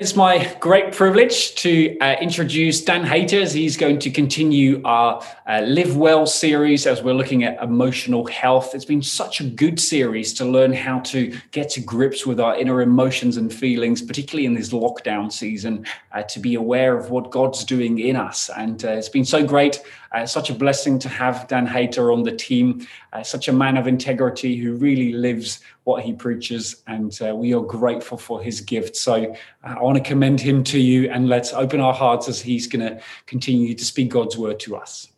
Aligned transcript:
It's 0.00 0.14
my 0.14 0.56
great 0.60 0.92
privilege 0.92 1.56
to 1.56 1.98
uh, 1.98 2.14
introduce 2.20 2.80
Dan 2.80 3.02
Hayter 3.02 3.44
he's 3.46 3.76
going 3.76 3.98
to 3.98 4.10
continue 4.10 4.80
our 4.84 5.20
uh, 5.44 5.62
Live 5.62 5.96
Well 5.96 6.24
series 6.24 6.86
as 6.86 7.02
we're 7.02 7.14
looking 7.14 7.42
at 7.42 7.60
emotional 7.60 8.24
health. 8.26 8.76
It's 8.76 8.84
been 8.84 9.02
such 9.02 9.40
a 9.40 9.44
good 9.44 9.80
series 9.80 10.32
to 10.34 10.44
learn 10.44 10.72
how 10.72 11.00
to 11.00 11.36
get 11.50 11.70
to 11.70 11.80
grips 11.80 12.24
with 12.24 12.38
our 12.38 12.56
inner 12.56 12.80
emotions 12.80 13.38
and 13.38 13.52
feelings, 13.52 14.00
particularly 14.00 14.46
in 14.46 14.54
this 14.54 14.68
lockdown 14.68 15.32
season, 15.32 15.84
uh, 16.12 16.22
to 16.22 16.38
be 16.38 16.54
aware 16.54 16.96
of 16.96 17.10
what 17.10 17.32
God's 17.32 17.64
doing 17.64 17.98
in 17.98 18.14
us. 18.14 18.50
And 18.56 18.84
uh, 18.84 18.90
it's 18.90 19.08
been 19.08 19.24
so 19.24 19.44
great, 19.44 19.82
uh, 20.12 20.26
such 20.26 20.50
a 20.50 20.54
blessing 20.54 20.98
to 21.00 21.08
have 21.08 21.46
Dan 21.48 21.66
Hayter 21.66 22.12
on 22.12 22.22
the 22.22 22.32
team, 22.32 22.86
uh, 23.12 23.22
such 23.22 23.48
a 23.48 23.52
man 23.52 23.76
of 23.76 23.86
integrity 23.86 24.56
who 24.56 24.74
really 24.74 25.12
lives 25.12 25.60
what 25.84 26.02
he 26.02 26.12
preaches. 26.12 26.82
And 26.86 27.16
we 27.34 27.54
are 27.54 27.62
grateful 27.62 28.18
for 28.18 28.42
his 28.42 28.60
gift. 28.60 28.96
So 28.96 29.34
I 29.62 29.80
want 29.80 29.96
to 29.96 30.02
commend 30.02 30.40
him 30.40 30.64
to 30.64 30.78
you 30.78 31.10
and 31.10 31.28
let's 31.28 31.52
open 31.52 31.80
our 31.80 31.94
hearts 31.94 32.28
as 32.28 32.40
he's 32.40 32.66
going 32.66 32.86
to 32.86 33.00
continue 33.26 33.74
to 33.74 33.84
speak 33.84 34.10
God's 34.10 34.36
word 34.36 34.60
to 34.60 34.76
us. 34.76 35.08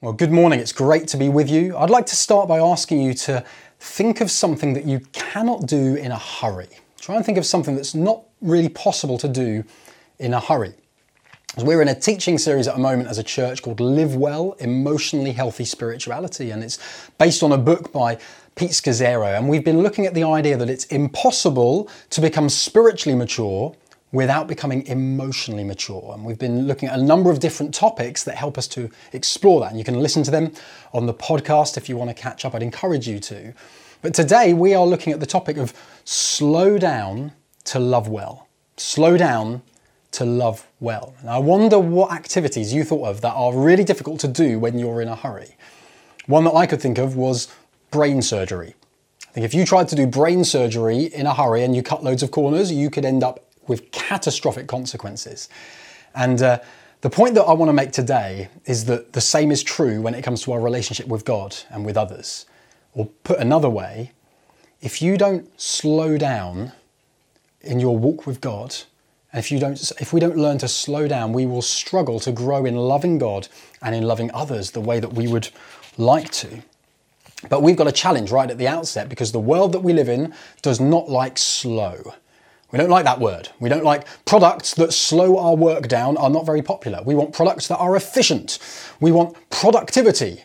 Well, 0.00 0.12
good 0.12 0.32
morning. 0.32 0.58
It's 0.58 0.72
great 0.72 1.06
to 1.08 1.16
be 1.16 1.28
with 1.28 1.48
you. 1.48 1.76
I'd 1.76 1.90
like 1.90 2.06
to 2.06 2.16
start 2.16 2.48
by 2.48 2.58
asking 2.58 3.02
you 3.02 3.14
to 3.14 3.44
think 3.78 4.20
of 4.20 4.30
something 4.30 4.72
that 4.72 4.84
you 4.84 5.00
cannot 5.12 5.66
do 5.66 5.94
in 5.94 6.10
a 6.10 6.18
hurry. 6.18 6.68
Try 7.00 7.16
and 7.16 7.24
think 7.24 7.38
of 7.38 7.46
something 7.46 7.76
that's 7.76 7.94
not 7.94 8.24
really 8.40 8.68
possible 8.68 9.16
to 9.18 9.28
do 9.28 9.64
in 10.18 10.34
a 10.34 10.40
hurry. 10.40 10.74
We're 11.58 11.82
in 11.82 11.88
a 11.88 11.94
teaching 11.94 12.38
series 12.38 12.66
at 12.66 12.76
the 12.76 12.80
moment 12.80 13.10
as 13.10 13.18
a 13.18 13.22
church 13.22 13.60
called 13.60 13.78
Live 13.78 14.16
Well 14.16 14.52
Emotionally 14.52 15.32
Healthy 15.32 15.66
Spirituality, 15.66 16.50
and 16.50 16.64
it's 16.64 16.78
based 17.18 17.42
on 17.42 17.52
a 17.52 17.58
book 17.58 17.92
by 17.92 18.16
Pete 18.54 18.70
Scazzero. 18.70 19.36
And 19.36 19.50
we've 19.50 19.62
been 19.62 19.82
looking 19.82 20.06
at 20.06 20.14
the 20.14 20.24
idea 20.24 20.56
that 20.56 20.70
it's 20.70 20.86
impossible 20.86 21.90
to 22.08 22.22
become 22.22 22.48
spiritually 22.48 23.14
mature 23.14 23.76
without 24.12 24.48
becoming 24.48 24.86
emotionally 24.86 25.62
mature. 25.62 26.12
And 26.14 26.24
we've 26.24 26.38
been 26.38 26.66
looking 26.66 26.88
at 26.88 26.98
a 26.98 27.02
number 27.02 27.30
of 27.30 27.38
different 27.38 27.74
topics 27.74 28.24
that 28.24 28.34
help 28.34 28.56
us 28.56 28.66
to 28.68 28.88
explore 29.12 29.60
that. 29.60 29.72
And 29.72 29.78
you 29.78 29.84
can 29.84 30.00
listen 30.00 30.22
to 30.22 30.30
them 30.30 30.52
on 30.94 31.04
the 31.04 31.14
podcast 31.14 31.76
if 31.76 31.86
you 31.86 31.98
want 31.98 32.08
to 32.08 32.14
catch 32.14 32.46
up. 32.46 32.54
I'd 32.54 32.62
encourage 32.62 33.06
you 33.06 33.20
to. 33.20 33.52
But 34.00 34.14
today 34.14 34.54
we 34.54 34.72
are 34.72 34.86
looking 34.86 35.12
at 35.12 35.20
the 35.20 35.26
topic 35.26 35.58
of 35.58 35.74
slow 36.04 36.78
down 36.78 37.32
to 37.64 37.78
love 37.78 38.08
well. 38.08 38.48
Slow 38.78 39.18
down 39.18 39.60
to 40.12 40.24
love 40.24 40.66
well. 40.80 41.14
And 41.20 41.30
I 41.30 41.38
wonder 41.38 41.78
what 41.78 42.12
activities 42.12 42.72
you 42.72 42.84
thought 42.84 43.08
of 43.08 43.20
that 43.22 43.32
are 43.32 43.52
really 43.54 43.84
difficult 43.84 44.20
to 44.20 44.28
do 44.28 44.58
when 44.58 44.78
you're 44.78 45.02
in 45.02 45.08
a 45.08 45.16
hurry. 45.16 45.56
One 46.26 46.44
that 46.44 46.54
I 46.54 46.66
could 46.66 46.80
think 46.80 46.98
of 46.98 47.16
was 47.16 47.48
brain 47.90 48.22
surgery. 48.22 48.74
I 49.28 49.32
think 49.32 49.44
if 49.44 49.54
you 49.54 49.64
tried 49.64 49.88
to 49.88 49.96
do 49.96 50.06
brain 50.06 50.44
surgery 50.44 51.04
in 51.04 51.26
a 51.26 51.34
hurry 51.34 51.64
and 51.64 51.74
you 51.74 51.82
cut 51.82 52.04
loads 52.04 52.22
of 52.22 52.30
corners, 52.30 52.70
you 52.70 52.90
could 52.90 53.04
end 53.04 53.24
up 53.24 53.44
with 53.66 53.90
catastrophic 53.90 54.66
consequences. 54.66 55.48
And 56.14 56.42
uh, 56.42 56.58
the 57.00 57.10
point 57.10 57.34
that 57.34 57.44
I 57.44 57.54
want 57.54 57.70
to 57.70 57.72
make 57.72 57.92
today 57.92 58.48
is 58.66 58.84
that 58.84 59.14
the 59.14 59.20
same 59.20 59.50
is 59.50 59.62
true 59.62 60.02
when 60.02 60.14
it 60.14 60.22
comes 60.22 60.42
to 60.42 60.52
our 60.52 60.60
relationship 60.60 61.06
with 61.06 61.24
God 61.24 61.56
and 61.70 61.86
with 61.86 61.96
others. 61.96 62.46
Or 62.94 63.06
put 63.24 63.38
another 63.38 63.70
way, 63.70 64.12
if 64.82 65.00
you 65.00 65.16
don't 65.16 65.48
slow 65.58 66.18
down 66.18 66.72
in 67.62 67.80
your 67.80 67.96
walk 67.96 68.26
with 68.26 68.40
God, 68.42 68.76
if, 69.34 69.50
you 69.50 69.58
don't, 69.58 69.92
if 70.00 70.12
we 70.12 70.20
don't 70.20 70.36
learn 70.36 70.58
to 70.58 70.68
slow 70.68 71.08
down, 71.08 71.32
we 71.32 71.46
will 71.46 71.62
struggle 71.62 72.20
to 72.20 72.32
grow 72.32 72.64
in 72.64 72.76
loving 72.76 73.18
God 73.18 73.48
and 73.80 73.94
in 73.94 74.02
loving 74.02 74.30
others 74.32 74.72
the 74.72 74.80
way 74.80 75.00
that 75.00 75.14
we 75.14 75.26
would 75.28 75.48
like 75.96 76.30
to. 76.32 76.62
But 77.48 77.62
we've 77.62 77.76
got 77.76 77.88
a 77.88 77.92
challenge 77.92 78.30
right 78.30 78.50
at 78.50 78.58
the 78.58 78.68
outset 78.68 79.08
because 79.08 79.32
the 79.32 79.40
world 79.40 79.72
that 79.72 79.80
we 79.80 79.92
live 79.92 80.08
in 80.08 80.34
does 80.60 80.80
not 80.80 81.08
like 81.08 81.38
slow. 81.38 82.14
We 82.70 82.78
don't 82.78 82.90
like 82.90 83.04
that 83.04 83.20
word. 83.20 83.50
We 83.60 83.68
don't 83.68 83.84
like 83.84 84.06
products 84.24 84.74
that 84.74 84.92
slow 84.92 85.38
our 85.38 85.54
work 85.54 85.88
down 85.88 86.16
are 86.16 86.30
not 86.30 86.46
very 86.46 86.62
popular. 86.62 87.02
We 87.02 87.14
want 87.14 87.34
products 87.34 87.68
that 87.68 87.76
are 87.76 87.96
efficient. 87.96 88.58
We 89.00 89.12
want 89.12 89.36
productivity. 89.50 90.44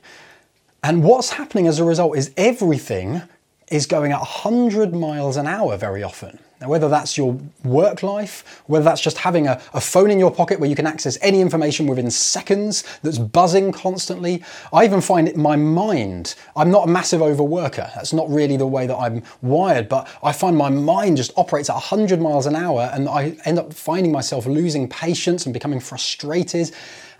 And 0.83 1.03
what's 1.03 1.31
happening 1.31 1.67
as 1.67 1.79
a 1.79 1.85
result 1.85 2.17
is 2.17 2.31
everything 2.35 3.21
is 3.69 3.85
going 3.85 4.11
at 4.11 4.19
100 4.19 4.93
miles 4.93 5.37
an 5.37 5.47
hour 5.47 5.77
very 5.77 6.03
often. 6.03 6.39
Now, 6.59 6.69
whether 6.69 6.89
that's 6.89 7.17
your 7.17 7.39
work 7.63 8.01
life, 8.01 8.63
whether 8.65 8.83
that's 8.83 9.01
just 9.01 9.19
having 9.19 9.47
a, 9.47 9.61
a, 9.75 9.81
phone 9.81 10.09
in 10.09 10.17
your 10.17 10.31
pocket 10.31 10.59
where 10.59 10.67
you 10.67 10.75
can 10.75 10.87
access 10.87 11.15
any 11.21 11.39
information 11.39 11.85
within 11.85 12.09
seconds 12.09 12.83
that's 13.03 13.19
buzzing 13.19 13.71
constantly, 13.71 14.43
I 14.73 14.83
even 14.83 14.99
find 14.99 15.27
it 15.27 15.37
my 15.37 15.55
mind. 15.55 16.33
I'm 16.55 16.71
not 16.71 16.87
a 16.87 16.91
massive 16.91 17.21
overworker. 17.21 17.93
That's 17.93 18.11
not 18.11 18.27
really 18.27 18.57
the 18.57 18.65
way 18.65 18.87
that 18.87 18.97
I'm 18.97 19.21
wired, 19.43 19.87
but 19.87 20.09
I 20.23 20.31
find 20.31 20.57
my 20.57 20.69
mind 20.69 21.17
just 21.17 21.31
operates 21.37 21.69
at 21.69 21.73
100 21.73 22.19
miles 22.19 22.47
an 22.47 22.55
hour 22.55 22.89
and 22.91 23.07
I 23.07 23.37
end 23.45 23.59
up 23.59 23.71
finding 23.71 24.11
myself 24.11 24.47
losing 24.47 24.89
patience 24.89 25.45
and 25.45 25.53
becoming 25.53 25.79
frustrated 25.79 26.71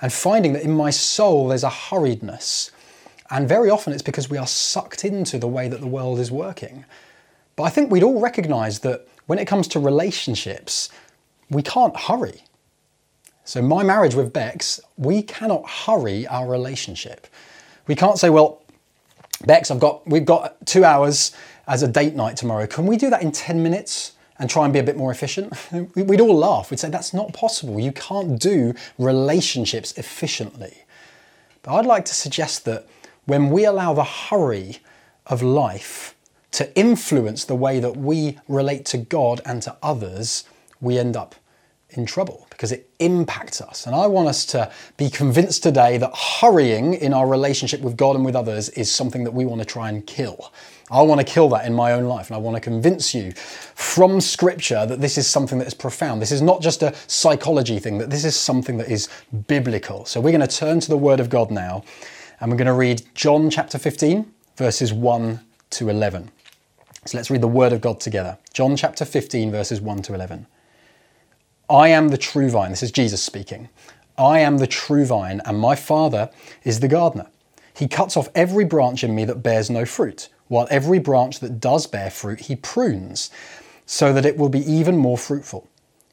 and 0.02 0.12
finding 0.12 0.54
that 0.54 0.64
in 0.64 0.72
my 0.72 0.90
soul 0.90 1.50
there's 1.50 1.64
a 1.64 1.70
hurriedness. 1.70 2.72
And 3.30 3.48
very 3.48 3.70
often 3.70 3.94
it's 3.94 4.02
because 4.02 4.32
we 4.32 4.38
are 4.38 4.48
sucked 4.48 5.06
into 5.06 5.38
the 5.38 5.48
way 5.48 5.68
that 5.68 5.80
the 5.80 5.88
world 5.88 6.20
is 6.20 6.32
working. 6.32 6.86
But 7.56 7.64
I 7.64 7.70
think 7.70 7.92
we'd 7.92 8.04
all 8.04 8.20
recognize 8.20 8.80
that 8.80 9.08
when 9.28 9.40
it 9.40 9.46
comes 9.46 9.68
to 9.70 9.80
relationships, 9.80 10.90
we 11.50 11.62
can't 11.62 11.96
hurry. 11.96 12.44
So, 13.44 13.62
my 13.62 13.84
marriage 13.84 14.16
with 14.16 14.34
Bex, 14.34 14.82
we 14.98 15.22
cannot 15.22 15.70
hurry 15.70 16.28
our 16.28 16.50
relationship. 16.50 17.28
We 17.88 17.96
can't 17.96 18.18
say, 18.18 18.30
well, 18.30 18.62
Bex, 19.46 19.72
I've 19.72 19.80
got, 19.80 20.06
we've 20.08 20.26
got 20.26 20.66
two 20.66 20.84
hours 20.84 21.34
as 21.68 21.84
a 21.84 21.88
date 21.88 22.16
night 22.16 22.36
tomorrow. 22.36 22.68
Can 22.68 22.86
we 22.86 22.98
do 22.98 23.10
that 23.10 23.22
in 23.22 23.32
10 23.32 23.62
minutes 23.62 24.14
and 24.40 24.50
try 24.50 24.66
and 24.66 24.74
be 24.74 24.80
a 24.80 24.84
bit 24.84 24.98
more 24.98 25.12
efficient? 25.12 25.54
We'd 25.96 26.20
all 26.20 26.36
laugh. 26.36 26.72
We'd 26.72 26.80
say, 26.80 26.90
that's 26.90 27.14
not 27.14 27.34
possible. 27.34 27.80
You 27.80 27.92
can't 27.92 28.40
do 28.40 28.74
relationships 28.98 29.94
efficiently. 29.98 30.84
But 31.64 31.76
I'd 31.76 31.86
like 31.86 32.06
to 32.06 32.14
suggest 32.14 32.66
that 32.66 32.88
when 33.26 33.50
we 33.50 33.66
allow 33.66 33.94
the 33.94 34.04
hurry 34.04 34.80
of 35.26 35.42
life 35.42 36.16
to 36.58 36.76
influence 36.76 37.46
the 37.46 37.54
way 37.54 37.80
that 37.80 37.96
we 37.96 38.40
relate 38.48 38.84
to 38.84 38.98
God 38.98 39.42
and 39.46 39.62
to 39.62 39.78
others, 39.84 40.44
we 40.82 40.98
end 40.98 41.16
up 41.16 41.36
in 41.92 42.04
trouble 42.04 42.48
because 42.50 42.72
it 42.72 42.90
impacts 42.98 43.62
us. 43.62 43.86
And 43.86 43.96
I 43.96 44.08
want 44.08 44.28
us 44.28 44.44
to 44.48 44.72
be 44.98 45.12
convinced 45.12 45.62
today 45.62 46.00
that 46.00 46.12
hurrying 46.16 46.96
in 46.96 47.14
our 47.14 47.28
relationship 47.28 47.82
with 47.82 47.96
God 47.96 48.16
and 48.16 48.26
with 48.26 48.36
others 48.36 48.70
is 48.70 48.92
something 48.92 49.24
that 49.24 49.36
we 49.36 49.46
want 49.46 49.62
to 49.62 49.66
try 49.66 49.88
and 49.90 50.06
kill. 50.08 50.52
I 50.90 51.04
want 51.04 51.22
to 51.22 51.32
kill 51.32 51.48
that 51.50 51.68
in 51.68 51.76
my 51.76 51.92
own 51.92 52.06
life, 52.06 52.26
and 52.28 52.36
I 52.36 52.40
want 52.40 52.56
to 52.56 52.62
convince 52.62 53.14
you 53.14 53.34
from 53.34 54.20
Scripture 54.20 54.88
that 54.88 55.00
this 55.00 55.20
is 55.20 55.28
something 55.28 55.60
that 55.60 55.68
is 55.68 55.76
profound. 55.76 56.24
This 56.24 56.32
is 56.32 56.42
not 56.42 56.64
just 56.64 56.82
a 56.82 56.96
psychology 57.06 57.78
thing, 57.78 58.00
that 58.00 58.10
this 58.10 58.26
is 58.26 58.36
something 58.36 58.78
that 58.78 58.90
is 58.90 59.10
biblical. 59.48 60.06
So 60.06 60.20
we're 60.20 60.36
going 60.36 60.42
to 60.42 60.58
turn 60.58 60.80
to 60.80 60.90
the 60.90 60.98
Word 60.98 61.20
of 61.20 61.30
God 61.30 61.52
now, 61.52 61.84
and 62.40 62.50
we're 62.50 62.58
going 62.58 62.66
to 62.66 62.74
read 62.74 63.04
John 63.14 63.52
chapter 63.52 63.78
15, 63.78 64.26
verses 64.56 64.92
1 64.92 65.40
to 65.70 65.90
11. 65.90 66.32
So 67.08 67.18
let's 67.18 67.32
read 67.32 67.40
the 67.40 67.48
word 67.48 67.72
of 67.72 67.80
God 67.80 68.02
together. 68.02 68.38
John 68.52 68.76
chapter 68.76 69.06
15, 69.06 69.50
verses 69.50 69.80
1 69.80 70.02
to 70.04 70.14
11. 70.14 70.46
I 71.70 71.88
am 71.88 72.10
the 72.10 72.18
true 72.18 72.50
vine. 72.50 72.72
This 72.72 72.84
is 72.84 72.92
Jesus 72.92 73.24
speaking. 73.24 73.70
I 74.18 74.40
am 74.40 74.58
the 74.58 74.68
true 74.68 75.06
vine, 75.06 75.42
and 75.46 75.58
my 75.58 75.74
Father 75.74 76.30
is 76.66 76.82
the 76.82 76.90
gardener. 76.90 77.28
He 77.74 77.88
cuts 77.88 78.18
off 78.18 78.28
every 78.36 78.66
branch 78.66 79.06
in 79.06 79.16
me 79.16 79.24
that 79.24 79.42
bears 79.42 79.70
no 79.70 79.86
fruit, 79.86 80.28
while 80.50 80.68
every 80.70 81.00
branch 81.00 81.40
that 81.40 81.62
does 81.62 81.88
bear 81.88 82.10
fruit, 82.10 82.42
he 82.42 82.58
prunes, 82.58 83.30
so 83.86 84.12
that 84.12 84.26
it 84.26 84.36
will 84.36 84.50
be 84.50 84.70
even 84.70 84.98
more 84.98 85.18
fruitful. 85.18 85.66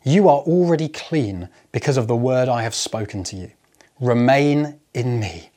You 0.04 0.28
are 0.28 0.43
already 0.43 0.88
clean 0.88 1.49
because 1.72 1.97
of 1.97 2.06
the 2.06 2.15
word 2.15 2.49
I 2.49 2.62
have 2.62 2.75
spoken 2.75 3.25
to 3.25 3.37
you. 3.37 3.50
Remain 3.99 4.78
in 4.93 5.19
me, 5.19 5.50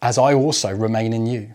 as 0.00 0.16
I 0.16 0.32
also 0.32 0.74
remain 0.74 1.12
in 1.12 1.26
you. 1.26 1.54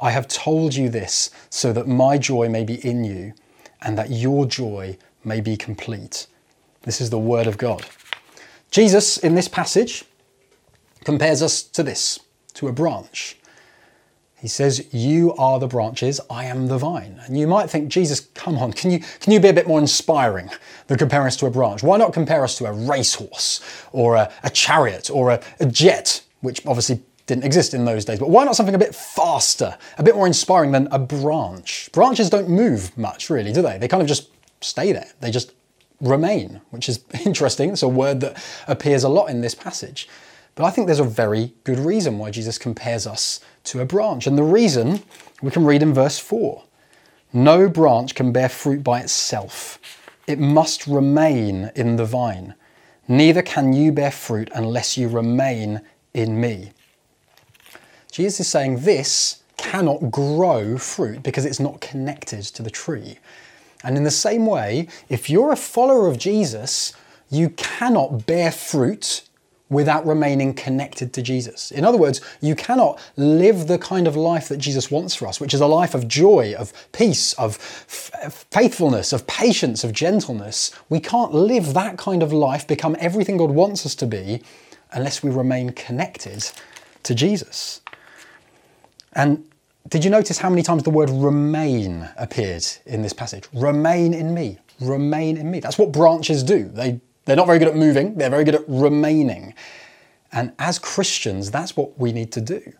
I 0.00 0.10
have 0.10 0.28
told 0.28 0.74
you 0.74 0.88
this 0.88 1.30
so 1.50 1.72
that 1.72 1.86
my 1.86 2.18
joy 2.18 2.48
may 2.48 2.64
be 2.64 2.74
in 2.86 3.04
you 3.04 3.32
and 3.82 3.96
that 3.98 4.10
your 4.10 4.46
joy 4.46 4.96
may 5.24 5.40
be 5.40 5.56
complete. 5.56 6.26
This 6.82 7.00
is 7.00 7.10
the 7.10 7.18
word 7.18 7.46
of 7.46 7.58
God. 7.58 7.84
Jesus, 8.70 9.18
in 9.18 9.34
this 9.34 9.48
passage, 9.48 10.04
compares 11.04 11.42
us 11.42 11.62
to 11.62 11.82
this, 11.82 12.20
to 12.54 12.68
a 12.68 12.72
branch. 12.72 13.36
He 14.40 14.48
says, 14.48 14.86
You 14.92 15.34
are 15.34 15.58
the 15.58 15.66
branches, 15.66 16.20
I 16.30 16.44
am 16.44 16.68
the 16.68 16.78
vine. 16.78 17.20
And 17.24 17.36
you 17.38 17.46
might 17.46 17.68
think, 17.68 17.88
Jesus, 17.88 18.20
come 18.20 18.56
on, 18.56 18.72
can 18.72 18.90
you, 18.90 19.00
can 19.20 19.32
you 19.32 19.40
be 19.40 19.48
a 19.48 19.52
bit 19.52 19.66
more 19.66 19.80
inspiring 19.80 20.50
than 20.86 20.98
compare 20.98 21.26
us 21.26 21.36
to 21.38 21.46
a 21.46 21.50
branch? 21.50 21.82
Why 21.82 21.96
not 21.96 22.12
compare 22.12 22.44
us 22.44 22.56
to 22.58 22.66
a 22.66 22.72
racehorse 22.72 23.60
or 23.92 24.14
a, 24.14 24.32
a 24.44 24.50
chariot 24.50 25.10
or 25.10 25.30
a, 25.30 25.42
a 25.58 25.66
jet, 25.66 26.22
which 26.40 26.64
obviously 26.66 27.02
didn't 27.28 27.44
exist 27.44 27.74
in 27.74 27.84
those 27.84 28.04
days, 28.06 28.18
but 28.18 28.30
why 28.30 28.42
not 28.42 28.56
something 28.56 28.74
a 28.74 28.78
bit 28.78 28.94
faster, 28.94 29.76
a 29.98 30.02
bit 30.02 30.16
more 30.16 30.26
inspiring 30.26 30.72
than 30.72 30.88
a 30.90 30.98
branch? 30.98 31.90
Branches 31.92 32.30
don't 32.30 32.48
move 32.48 32.96
much, 32.96 33.30
really, 33.30 33.52
do 33.52 33.62
they? 33.62 33.78
They 33.78 33.86
kind 33.86 34.00
of 34.00 34.08
just 34.08 34.30
stay 34.62 34.92
there. 34.92 35.06
They 35.20 35.30
just 35.30 35.52
remain, 36.00 36.62
which 36.70 36.88
is 36.88 37.04
interesting. 37.26 37.70
It's 37.70 37.82
a 37.82 37.88
word 37.88 38.20
that 38.20 38.42
appears 38.66 39.04
a 39.04 39.10
lot 39.10 39.26
in 39.26 39.42
this 39.42 39.54
passage. 39.54 40.08
But 40.54 40.64
I 40.64 40.70
think 40.70 40.86
there's 40.86 40.98
a 40.98 41.04
very 41.04 41.52
good 41.64 41.78
reason 41.78 42.18
why 42.18 42.30
Jesus 42.30 42.56
compares 42.56 43.06
us 43.06 43.40
to 43.64 43.80
a 43.80 43.84
branch. 43.84 44.26
And 44.26 44.36
the 44.36 44.42
reason 44.42 45.02
we 45.42 45.50
can 45.50 45.64
read 45.64 45.82
in 45.82 45.92
verse 45.92 46.18
4 46.18 46.64
No 47.34 47.68
branch 47.68 48.14
can 48.14 48.32
bear 48.32 48.48
fruit 48.48 48.82
by 48.82 49.00
itself, 49.00 49.78
it 50.26 50.38
must 50.38 50.86
remain 50.86 51.70
in 51.76 51.96
the 51.96 52.06
vine. 52.06 52.54
Neither 53.06 53.42
can 53.42 53.74
you 53.74 53.92
bear 53.92 54.10
fruit 54.10 54.50
unless 54.54 54.96
you 54.96 55.08
remain 55.08 55.82
in 56.14 56.40
me. 56.40 56.72
Jesus 58.18 58.40
is 58.40 58.48
saying 58.48 58.80
this 58.80 59.44
cannot 59.56 60.10
grow 60.10 60.76
fruit 60.76 61.22
because 61.22 61.44
it's 61.44 61.60
not 61.60 61.80
connected 61.80 62.42
to 62.42 62.64
the 62.64 62.70
tree. 62.70 63.16
And 63.84 63.96
in 63.96 64.02
the 64.02 64.10
same 64.10 64.44
way, 64.44 64.88
if 65.08 65.30
you're 65.30 65.52
a 65.52 65.56
follower 65.56 66.08
of 66.08 66.18
Jesus, 66.18 66.94
you 67.30 67.50
cannot 67.50 68.26
bear 68.26 68.50
fruit 68.50 69.22
without 69.70 70.04
remaining 70.04 70.52
connected 70.52 71.12
to 71.12 71.22
Jesus. 71.22 71.70
In 71.70 71.84
other 71.84 71.96
words, 71.96 72.20
you 72.40 72.56
cannot 72.56 73.00
live 73.16 73.68
the 73.68 73.78
kind 73.78 74.08
of 74.08 74.16
life 74.16 74.48
that 74.48 74.56
Jesus 74.56 74.90
wants 74.90 75.14
for 75.14 75.28
us, 75.28 75.40
which 75.40 75.54
is 75.54 75.60
a 75.60 75.68
life 75.68 75.94
of 75.94 76.08
joy, 76.08 76.56
of 76.58 76.72
peace, 76.90 77.34
of 77.34 77.54
f- 77.54 78.44
faithfulness, 78.50 79.12
of 79.12 79.28
patience, 79.28 79.84
of 79.84 79.92
gentleness. 79.92 80.72
We 80.88 80.98
can't 80.98 81.32
live 81.32 81.72
that 81.74 81.98
kind 81.98 82.24
of 82.24 82.32
life, 82.32 82.66
become 82.66 82.96
everything 82.98 83.36
God 83.36 83.52
wants 83.52 83.86
us 83.86 83.94
to 83.94 84.06
be, 84.06 84.42
unless 84.90 85.22
we 85.22 85.30
remain 85.30 85.70
connected 85.70 86.50
to 87.04 87.14
Jesus. 87.14 87.80
And 89.12 89.48
did 89.88 90.04
you 90.04 90.10
notice 90.10 90.38
how 90.38 90.50
many 90.50 90.62
times 90.62 90.82
the 90.82 90.90
word 90.90 91.10
remain 91.10 92.08
appeared 92.16 92.66
in 92.86 93.02
this 93.02 93.12
passage? 93.12 93.44
Remain 93.54 94.14
in 94.14 94.34
me. 94.34 94.58
Remain 94.80 95.36
in 95.36 95.50
me. 95.50 95.60
That's 95.60 95.78
what 95.78 95.92
branches 95.92 96.42
do. 96.42 96.68
They 96.68 97.00
they're 97.28 97.36
not 97.36 97.46
very 97.46 97.58
good 97.58 97.68
at 97.68 97.76
moving, 97.76 98.14
they're 98.14 98.30
very 98.30 98.44
good 98.44 98.54
at 98.54 98.64
remaining. 98.66 99.52
And 100.32 100.50
as 100.58 100.78
Christians, 100.78 101.50
that's 101.50 101.76
what 101.76 101.98
we 101.98 102.10
need 102.10 102.32
to 102.32 102.40
do. 102.40 102.72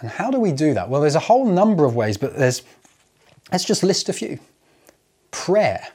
And 0.00 0.08
how 0.08 0.30
do 0.30 0.40
we 0.40 0.50
do 0.50 0.72
that? 0.72 0.88
Well, 0.88 1.02
there's 1.02 1.14
a 1.14 1.20
whole 1.20 1.44
number 1.44 1.84
of 1.84 1.94
ways, 1.94 2.16
but 2.16 2.38
there's 2.38 2.62
let's 3.52 3.64
just 3.64 3.82
list 3.82 4.08
a 4.08 4.14
few. 4.14 4.38
Prayer. 5.30 5.88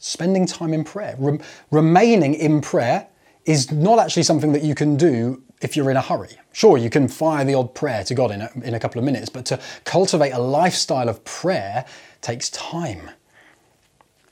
Spending 0.00 0.44
time 0.44 0.74
in 0.74 0.82
prayer. 0.82 1.14
Rem- 1.20 1.40
remaining 1.70 2.34
in 2.34 2.60
prayer 2.60 3.06
is 3.44 3.70
not 3.70 4.00
actually 4.00 4.24
something 4.24 4.50
that 4.50 4.64
you 4.64 4.74
can 4.74 4.96
do 4.96 5.40
if 5.62 5.76
you're 5.76 5.90
in 5.90 5.96
a 5.96 6.02
hurry. 6.02 6.36
Sure, 6.52 6.76
you 6.76 6.90
can 6.90 7.08
fire 7.08 7.44
the 7.44 7.54
odd 7.54 7.74
prayer 7.74 8.04
to 8.04 8.14
God 8.14 8.30
in 8.30 8.42
a, 8.42 8.50
in 8.62 8.74
a 8.74 8.80
couple 8.80 8.98
of 8.98 9.04
minutes, 9.04 9.30
but 9.30 9.46
to 9.46 9.60
cultivate 9.84 10.32
a 10.32 10.38
lifestyle 10.38 11.08
of 11.08 11.24
prayer 11.24 11.86
takes 12.20 12.50
time 12.50 13.10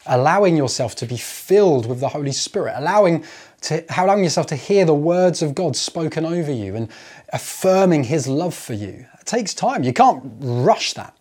allowing 0.06 0.56
yourself 0.56 0.94
to 0.97 1.06
be 1.06 1.17
filled 1.17 1.87
with 1.87 2.00
the 2.00 2.09
Holy 2.09 2.32
Spirit, 2.32 2.75
allowing, 2.77 3.25
to, 3.62 3.85
allowing 3.97 4.25
yourself 4.25 4.47
to 4.49 4.56
hear 4.56 4.85
the 4.85 4.94
words 4.94 5.43
of 5.43 5.55
God 5.55 5.77
spoken 5.77 6.25
over 6.25 6.53
you 6.53 6.75
and 6.75 6.88
affirming 7.32 8.05
His 8.05 8.27
love 8.27 8.55
for 8.55 8.75
you. 8.75 9.06
It 9.21 9.27
takes 9.27 9.55
time. 9.55 9.85
You 9.85 9.93
can't 9.93 10.23
rush 10.41 10.94
that. 10.94 11.17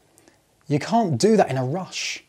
You 0.67 0.79
can't 0.79 1.17
do 1.17 1.35
that 1.37 1.49
in 1.49 1.57
a 1.57 1.65
rush. 1.65 2.23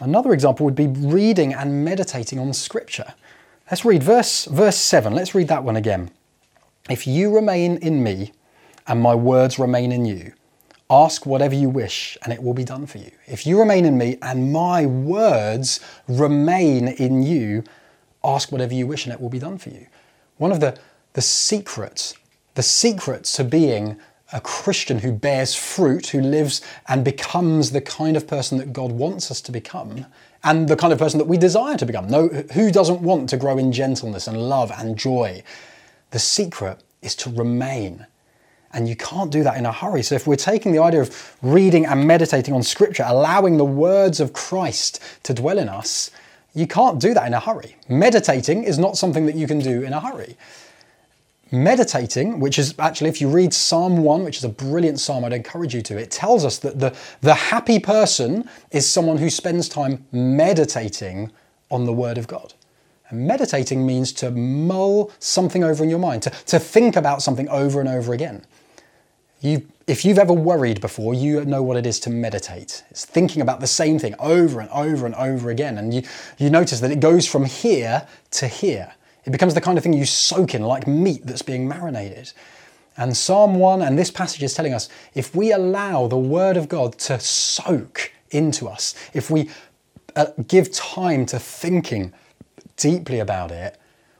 Another 0.00 0.32
example 0.32 0.64
would 0.64 0.74
be 0.74 0.88
reading 0.88 1.54
and 1.54 1.84
meditating 1.84 2.38
on 2.38 2.52
Scripture. 2.52 3.14
Let's 3.70 3.84
read 3.84 4.02
verse, 4.02 4.46
verse 4.46 4.76
7. 4.76 5.14
Let's 5.14 5.34
read 5.34 5.48
that 5.48 5.64
one 5.64 5.76
again. 5.76 6.10
If 6.90 7.06
you 7.06 7.34
remain 7.34 7.76
in 7.78 8.02
me 8.02 8.32
and 8.86 9.00
my 9.00 9.14
words 9.14 9.58
remain 9.58 9.92
in 9.92 10.04
you, 10.04 10.32
Ask 10.92 11.24
whatever 11.24 11.54
you 11.54 11.70
wish, 11.70 12.18
and 12.22 12.34
it 12.34 12.42
will 12.42 12.52
be 12.52 12.64
done 12.64 12.84
for 12.84 12.98
you. 12.98 13.10
If 13.26 13.46
you 13.46 13.58
remain 13.58 13.86
in 13.86 13.96
me 13.96 14.18
and 14.20 14.52
my 14.52 14.84
words 14.84 15.80
remain 16.06 16.86
in 16.86 17.22
you, 17.22 17.64
ask 18.22 18.52
whatever 18.52 18.74
you 18.74 18.86
wish, 18.86 19.06
and 19.06 19.14
it 19.14 19.18
will 19.18 19.30
be 19.30 19.38
done 19.38 19.56
for 19.56 19.70
you. 19.70 19.86
One 20.36 20.52
of 20.52 20.60
the, 20.60 20.78
the 21.14 21.22
secrets, 21.22 22.14
the 22.56 22.62
secret 22.62 23.24
to 23.24 23.42
being 23.44 23.96
a 24.34 24.40
Christian 24.42 24.98
who 24.98 25.12
bears 25.12 25.54
fruit, 25.54 26.08
who 26.08 26.20
lives 26.20 26.60
and 26.88 27.02
becomes 27.02 27.70
the 27.70 27.80
kind 27.80 28.14
of 28.14 28.26
person 28.26 28.58
that 28.58 28.74
God 28.74 28.92
wants 28.92 29.30
us 29.30 29.40
to 29.42 29.52
become, 29.52 30.04
and 30.44 30.68
the 30.68 30.76
kind 30.76 30.92
of 30.92 30.98
person 30.98 31.16
that 31.16 31.26
we 31.26 31.38
desire 31.38 31.78
to 31.78 31.86
become. 31.86 32.06
No, 32.06 32.28
who 32.28 32.70
doesn't 32.70 33.00
want 33.00 33.30
to 33.30 33.38
grow 33.38 33.56
in 33.56 33.72
gentleness 33.72 34.26
and 34.26 34.36
love 34.36 34.70
and 34.70 34.98
joy? 34.98 35.42
The 36.12 36.18
secret 36.18 36.82
is 37.02 37.14
to 37.16 37.30
remain 37.30 38.06
and 38.72 38.88
you 38.88 38.96
can't 38.96 39.30
do 39.30 39.42
that 39.42 39.56
in 39.56 39.66
a 39.66 39.72
hurry. 39.72 40.02
So, 40.02 40.14
if 40.14 40.26
we're 40.26 40.36
taking 40.36 40.72
the 40.72 40.78
idea 40.78 41.02
of 41.02 41.36
reading 41.42 41.84
and 41.86 42.06
meditating 42.06 42.54
on 42.54 42.62
Scripture, 42.62 43.04
allowing 43.06 43.58
the 43.58 43.64
words 43.64 44.20
of 44.20 44.32
Christ 44.32 45.00
to 45.24 45.34
dwell 45.34 45.58
in 45.58 45.68
us, 45.68 46.10
you 46.54 46.66
can't 46.66 46.98
do 47.00 47.14
that 47.14 47.26
in 47.26 47.34
a 47.34 47.40
hurry. 47.40 47.76
Meditating 47.88 48.64
is 48.64 48.78
not 48.78 48.96
something 48.96 49.26
that 49.26 49.34
you 49.34 49.46
can 49.46 49.58
do 49.58 49.82
in 49.82 49.92
a 49.92 50.00
hurry. 50.00 50.36
Meditating, 51.50 52.40
which 52.40 52.58
is 52.58 52.74
actually, 52.78 53.10
if 53.10 53.20
you 53.20 53.28
read 53.28 53.52
Psalm 53.52 53.98
1, 53.98 54.24
which 54.24 54.38
is 54.38 54.44
a 54.44 54.48
brilliant 54.48 54.98
psalm, 54.98 55.24
I'd 55.24 55.34
encourage 55.34 55.74
you 55.74 55.82
to, 55.82 55.98
it 55.98 56.10
tells 56.10 56.44
us 56.44 56.58
that 56.60 56.78
the, 56.78 56.96
the 57.20 57.34
happy 57.34 57.78
person 57.78 58.48
is 58.70 58.88
someone 58.88 59.18
who 59.18 59.28
spends 59.28 59.68
time 59.68 60.06
meditating 60.12 61.30
on 61.70 61.84
the 61.84 61.92
Word 61.92 62.16
of 62.16 62.26
God. 62.26 62.54
And 63.12 63.28
meditating 63.28 63.86
means 63.86 64.10
to 64.14 64.30
mull 64.30 65.12
something 65.18 65.62
over 65.62 65.84
in 65.84 65.90
your 65.90 65.98
mind, 65.98 66.22
to, 66.22 66.30
to 66.30 66.58
think 66.58 66.96
about 66.96 67.22
something 67.22 67.46
over 67.50 67.78
and 67.78 67.88
over 67.88 68.14
again. 68.14 68.44
You, 69.42 69.68
if 69.86 70.04
you've 70.04 70.18
ever 70.18 70.32
worried 70.32 70.80
before, 70.80 71.12
you 71.12 71.44
know 71.44 71.62
what 71.62 71.76
it 71.76 71.84
is 71.84 72.00
to 72.00 72.10
meditate. 72.10 72.82
It's 72.90 73.04
thinking 73.04 73.42
about 73.42 73.60
the 73.60 73.66
same 73.66 73.98
thing 73.98 74.14
over 74.18 74.60
and 74.60 74.70
over 74.70 75.04
and 75.04 75.14
over 75.16 75.50
again. 75.50 75.76
And 75.76 75.92
you, 75.92 76.02
you 76.38 76.48
notice 76.48 76.80
that 76.80 76.90
it 76.90 77.00
goes 77.00 77.26
from 77.26 77.44
here 77.44 78.06
to 78.32 78.48
here. 78.48 78.94
It 79.24 79.30
becomes 79.30 79.52
the 79.52 79.60
kind 79.60 79.76
of 79.76 79.84
thing 79.84 79.92
you 79.92 80.06
soak 80.06 80.54
in, 80.54 80.62
like 80.62 80.86
meat 80.86 81.26
that's 81.26 81.42
being 81.42 81.68
marinated. 81.68 82.32
And 82.96 83.16
Psalm 83.16 83.56
1 83.56 83.82
and 83.82 83.98
this 83.98 84.10
passage 84.10 84.42
is 84.42 84.54
telling 84.54 84.72
us 84.72 84.88
if 85.14 85.34
we 85.34 85.52
allow 85.52 86.06
the 86.06 86.16
Word 86.16 86.56
of 86.56 86.68
God 86.68 86.98
to 87.00 87.20
soak 87.20 88.10
into 88.30 88.68
us, 88.68 88.94
if 89.12 89.30
we 89.30 89.50
uh, 90.16 90.26
give 90.46 90.72
time 90.72 91.26
to 91.26 91.38
thinking 91.38 92.12
deeply 92.76 93.18
about 93.18 93.50
it, 93.50 93.78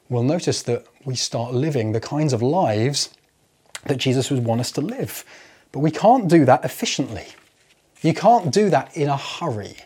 we'll 0.08 0.22
notice 0.22 0.62
that 0.64 0.86
we 1.04 1.14
start 1.14 1.54
living 1.54 1.92
the 1.92 2.00
kinds 2.00 2.32
of 2.32 2.42
lives 2.42 3.10
that 3.86 3.96
Jesus 3.96 4.30
would 4.30 4.44
want 4.44 4.60
us 4.60 4.70
to 4.72 4.80
live. 4.80 5.24
But 5.72 5.80
we 5.80 5.90
can't 5.90 6.28
do 6.28 6.44
that 6.44 6.64
efficiently. 6.64 7.26
You 8.02 8.14
can't 8.14 8.52
do 8.52 8.68
that 8.70 8.96
in 8.96 9.08
a 9.08 9.16
hurry. 9.16 9.76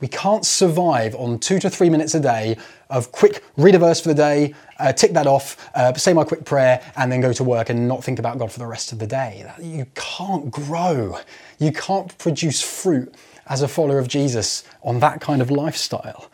We 0.00 0.08
can't 0.08 0.44
survive 0.44 1.14
on 1.14 1.38
two 1.38 1.58
to 1.60 1.70
three 1.70 1.88
minutes 1.88 2.14
a 2.14 2.20
day 2.20 2.58
of 2.90 3.12
quick 3.12 3.42
read 3.56 3.74
a 3.74 3.78
verse 3.78 4.00
for 4.00 4.08
the 4.08 4.14
day, 4.14 4.54
uh, 4.78 4.92
tick 4.92 5.12
that 5.14 5.26
off, 5.26 5.70
uh, 5.74 5.94
say 5.94 6.12
my 6.12 6.24
quick 6.24 6.44
prayer, 6.44 6.82
and 6.96 7.10
then 7.10 7.22
go 7.22 7.32
to 7.32 7.42
work 7.42 7.70
and 7.70 7.88
not 7.88 8.04
think 8.04 8.18
about 8.18 8.38
God 8.38 8.52
for 8.52 8.58
the 8.58 8.66
rest 8.66 8.92
of 8.92 8.98
the 8.98 9.06
day. 9.06 9.50
You 9.58 9.86
can't 9.94 10.50
grow. 10.50 11.18
You 11.58 11.72
can't 11.72 12.16
produce 12.18 12.60
fruit 12.60 13.14
as 13.46 13.62
a 13.62 13.68
follower 13.68 13.98
of 13.98 14.08
Jesus 14.08 14.64
on 14.82 15.00
that 15.00 15.20
kind 15.20 15.40
of 15.40 15.50
lifestyle. 15.50 16.30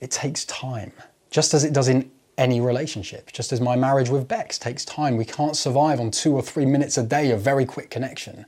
It 0.00 0.10
takes 0.10 0.44
time, 0.44 0.92
just 1.30 1.54
as 1.54 1.64
it 1.64 1.72
does 1.72 1.88
in 1.88 2.10
any 2.36 2.60
relationship. 2.60 3.32
Just 3.32 3.52
as 3.52 3.60
my 3.60 3.76
marriage 3.76 4.08
with 4.08 4.28
Bex 4.28 4.58
takes 4.58 4.84
time, 4.84 5.16
we 5.16 5.24
can't 5.24 5.56
survive 5.56 6.00
on 6.00 6.10
two 6.10 6.34
or 6.34 6.42
three 6.42 6.64
minutes 6.64 6.96
a 6.96 7.02
day 7.02 7.32
of 7.32 7.40
very 7.42 7.66
quick 7.66 7.90
connection. 7.90 8.46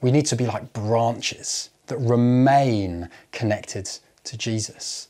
We 0.00 0.10
need 0.10 0.26
to 0.26 0.36
be 0.36 0.46
like 0.46 0.72
branches 0.72 1.68
that 1.88 1.98
remain 1.98 3.10
connected 3.30 3.90
to 4.24 4.38
Jesus. 4.38 5.08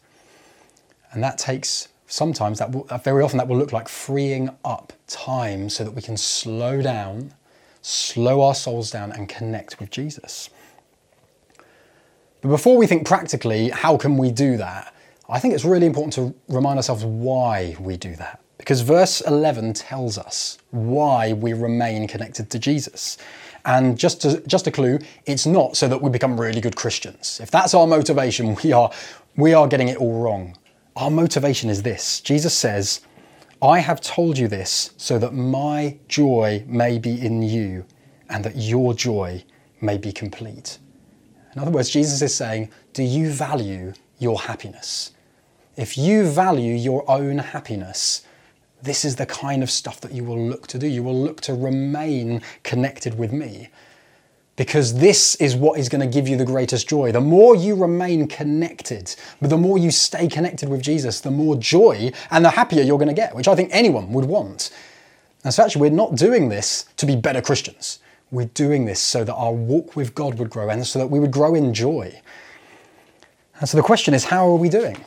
And 1.13 1.23
that 1.23 1.39
takes 1.39 1.89
sometimes, 2.07 2.59
that 2.59 2.73
will, 2.73 2.87
uh, 2.91 2.99
very 2.99 3.23
often, 3.23 3.39
that 3.39 3.47
will 3.47 3.57
look 3.57 3.73
like 3.73 3.89
freeing 3.89 4.51
up 4.65 4.93
time 5.07 5.71
so 5.71 5.85
that 5.85 5.93
we 5.93 6.03
can 6.03 6.17
slow 6.17 6.83
down, 6.83 7.33
slow 7.83 8.43
our 8.43 8.55
souls 8.55 8.91
down, 8.91 9.13
and 9.13 9.29
connect 9.29 9.79
with 9.79 9.91
Jesus. 9.91 10.51
But 12.41 12.49
before 12.49 12.77
we 12.77 12.87
think 12.87 13.07
practically, 13.07 13.69
how 13.69 13.97
can 13.97 14.17
we 14.17 14.33
do 14.33 14.57
that? 14.57 14.95
I 15.31 15.39
think 15.39 15.55
it's 15.55 15.65
really 15.65 15.87
important 15.87 16.13
to 16.15 16.35
remind 16.53 16.77
ourselves 16.77 17.05
why 17.05 17.77
we 17.79 17.97
do 17.97 18.17
that. 18.17 18.41
Because 18.59 18.81
verse 18.81 19.21
11 19.21 19.75
tells 19.75 20.19
us 20.19 20.59
why 20.71 21.33
we 21.33 21.53
remain 21.53 22.09
connected 22.09 22.51
to 22.51 22.59
Jesus. 22.59 23.17
And 23.65 23.97
just, 23.97 24.23
to, 24.23 24.41
just 24.47 24.67
a 24.67 24.73
clue, 24.73 24.99
it's 25.27 25.47
not 25.47 25.77
so 25.77 25.87
that 25.87 26.03
we 26.03 26.11
become 26.11 26.39
really 26.39 26.61
good 26.61 26.75
Christians. 26.75 27.39
If 27.41 27.51
that's 27.51 27.75
our 27.75 27.87
motivation, 27.87 28.57
we 28.65 28.73
are, 28.73 28.91
we 29.37 29.55
are 29.55 29.69
getting 29.69 29.89
it 29.89 29.99
all 29.99 30.21
wrong. 30.21 30.57
Our 30.97 31.11
motivation 31.11 31.71
is 31.71 31.83
this 31.83 32.21
Jesus 32.21 32.53
says, 32.53 33.01
I 33.63 33.79
have 33.79 34.01
told 34.01 34.37
you 34.37 34.49
this 34.49 34.91
so 34.97 35.19
that 35.19 35.33
my 35.33 35.99
joy 36.09 36.65
may 36.67 36.99
be 36.99 37.21
in 37.25 37.43
you 37.43 37.85
and 38.29 38.45
that 38.45 38.57
your 38.57 38.95
joy 38.95 39.45
may 39.81 39.97
be 39.97 40.13
complete. 40.13 40.79
In 41.55 41.61
other 41.61 41.71
words, 41.71 41.89
Jesus 41.89 42.21
is 42.21 42.35
saying, 42.35 42.71
Do 42.95 43.03
you 43.03 43.31
value 43.31 43.93
your 44.19 44.41
happiness? 44.41 45.13
If 45.81 45.97
you 45.97 46.27
value 46.29 46.75
your 46.75 47.11
own 47.11 47.39
happiness, 47.39 48.23
this 48.83 49.03
is 49.03 49.17
the 49.17 49.25
kind 49.25 49.63
of 49.63 49.71
stuff 49.71 49.99
that 50.03 50.13
you 50.13 50.23
will 50.25 50.39
look 50.39 50.67
to 50.67 50.79
do. 50.79 50.87
You 50.87 51.03
will 51.03 51.19
look 51.19 51.41
to 51.41 51.55
remain 51.55 52.43
connected 52.65 53.19
with 53.19 53.33
me 53.33 53.71
because 54.57 54.99
this 54.99 55.37
is 55.37 55.57
what 55.57 55.81
is 55.81 55.89
going 55.89 56.03
to 56.03 56.07
give 56.07 56.29
you 56.29 56.37
the 56.37 56.45
greatest 56.45 56.87
joy. 56.87 57.13
The 57.13 57.23
more 57.23 57.57
you 57.57 57.75
remain 57.75 58.29
connected, 58.29 59.17
the 59.41 59.57
more 59.57 59.79
you 59.79 59.91
stay 59.91 60.29
connected 60.29 60.69
with 60.69 60.83
Jesus, 60.83 61.23
the 61.23 61.31
more 61.31 61.57
joy 61.57 62.13
and 62.31 62.45
the 62.45 62.51
happier 62.51 62.83
you're 62.83 62.99
going 62.99 63.09
to 63.09 63.15
get, 63.15 63.35
which 63.35 63.49
I 63.49 63.55
think 63.55 63.71
anyone 63.73 64.13
would 64.13 64.27
want. 64.27 64.77
And 65.45 65.55
so, 65.55 65.65
actually, 65.65 65.89
we're 65.89 65.97
not 65.97 66.15
doing 66.15 66.51
this 66.51 66.85
to 66.99 67.07
be 67.07 67.17
better 67.17 67.41
Christians. 67.41 68.01
We're 68.31 68.51
doing 68.53 68.85
this 68.85 69.01
so 69.01 69.25
that 69.25 69.35
our 69.35 69.55
walk 69.55 69.97
with 69.97 70.15
God 70.15 70.39
would 70.41 70.51
grow 70.51 70.69
and 70.69 70.87
so 70.87 70.99
that 70.99 71.07
we 71.07 71.21
would 71.21 71.31
grow 71.31 71.55
in 71.55 71.73
joy. 71.73 72.21
And 73.59 73.67
so, 73.67 73.79
the 73.79 73.83
question 73.83 74.13
is 74.13 74.25
how 74.25 74.47
are 74.47 74.57
we 74.57 74.69
doing? 74.69 75.03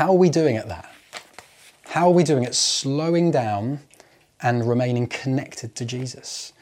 How 0.00 0.12
are 0.12 0.16
we 0.16 0.30
doing 0.30 0.56
at 0.56 0.66
that? 0.68 0.90
How 1.84 2.08
are 2.08 2.14
we 2.14 2.24
doing 2.24 2.46
at 2.46 2.54
slowing 2.54 3.30
down 3.30 3.80
and 4.40 4.66
remaining 4.66 5.06
connected 5.06 5.76
to 5.76 5.84
Jesus? 5.84 6.54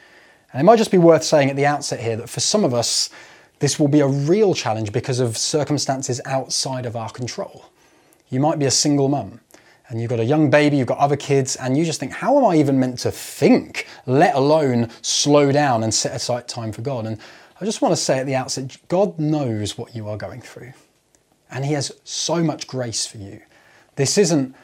And 0.52 0.60
it 0.60 0.64
might 0.64 0.74
just 0.74 0.90
be 0.90 0.98
worth 0.98 1.22
saying 1.22 1.48
at 1.48 1.54
the 1.54 1.64
outset 1.64 2.00
here 2.00 2.16
that 2.16 2.28
for 2.28 2.40
some 2.40 2.64
of 2.64 2.74
us, 2.74 3.10
this 3.60 3.78
will 3.78 3.86
be 3.86 4.00
a 4.00 4.08
real 4.08 4.54
challenge 4.54 4.90
because 4.90 5.20
of 5.20 5.36
circumstances 5.36 6.20
outside 6.24 6.84
of 6.84 6.96
our 6.96 7.10
control. 7.10 7.66
You 8.28 8.40
might 8.40 8.58
be 8.58 8.66
a 8.66 8.72
single 8.72 9.08
mum 9.08 9.38
and 9.88 10.00
you've 10.00 10.10
got 10.10 10.18
a 10.18 10.24
young 10.24 10.50
baby, 10.50 10.76
you've 10.76 10.88
got 10.88 10.98
other 10.98 11.16
kids, 11.16 11.54
and 11.54 11.78
you 11.78 11.84
just 11.84 12.00
think, 12.00 12.10
how 12.10 12.38
am 12.38 12.44
I 12.44 12.56
even 12.56 12.80
meant 12.80 12.98
to 12.98 13.12
think, 13.12 13.86
let 14.06 14.34
alone 14.34 14.90
slow 15.00 15.52
down 15.52 15.84
and 15.84 15.94
set 15.94 16.12
aside 16.12 16.48
time 16.48 16.72
for 16.72 16.82
God? 16.82 17.06
And 17.06 17.20
I 17.60 17.64
just 17.64 17.82
want 17.82 17.92
to 17.92 17.96
say 17.96 18.18
at 18.18 18.26
the 18.26 18.34
outset, 18.34 18.76
God 18.88 19.16
knows 19.20 19.78
what 19.78 19.94
you 19.94 20.08
are 20.08 20.16
going 20.16 20.40
through, 20.40 20.72
and 21.50 21.64
He 21.64 21.72
has 21.72 21.92
so 22.04 22.42
much 22.42 22.66
grace 22.66 23.06
for 23.06 23.18
you. 23.18 23.40
This 23.96 24.18
isn't 24.18 24.54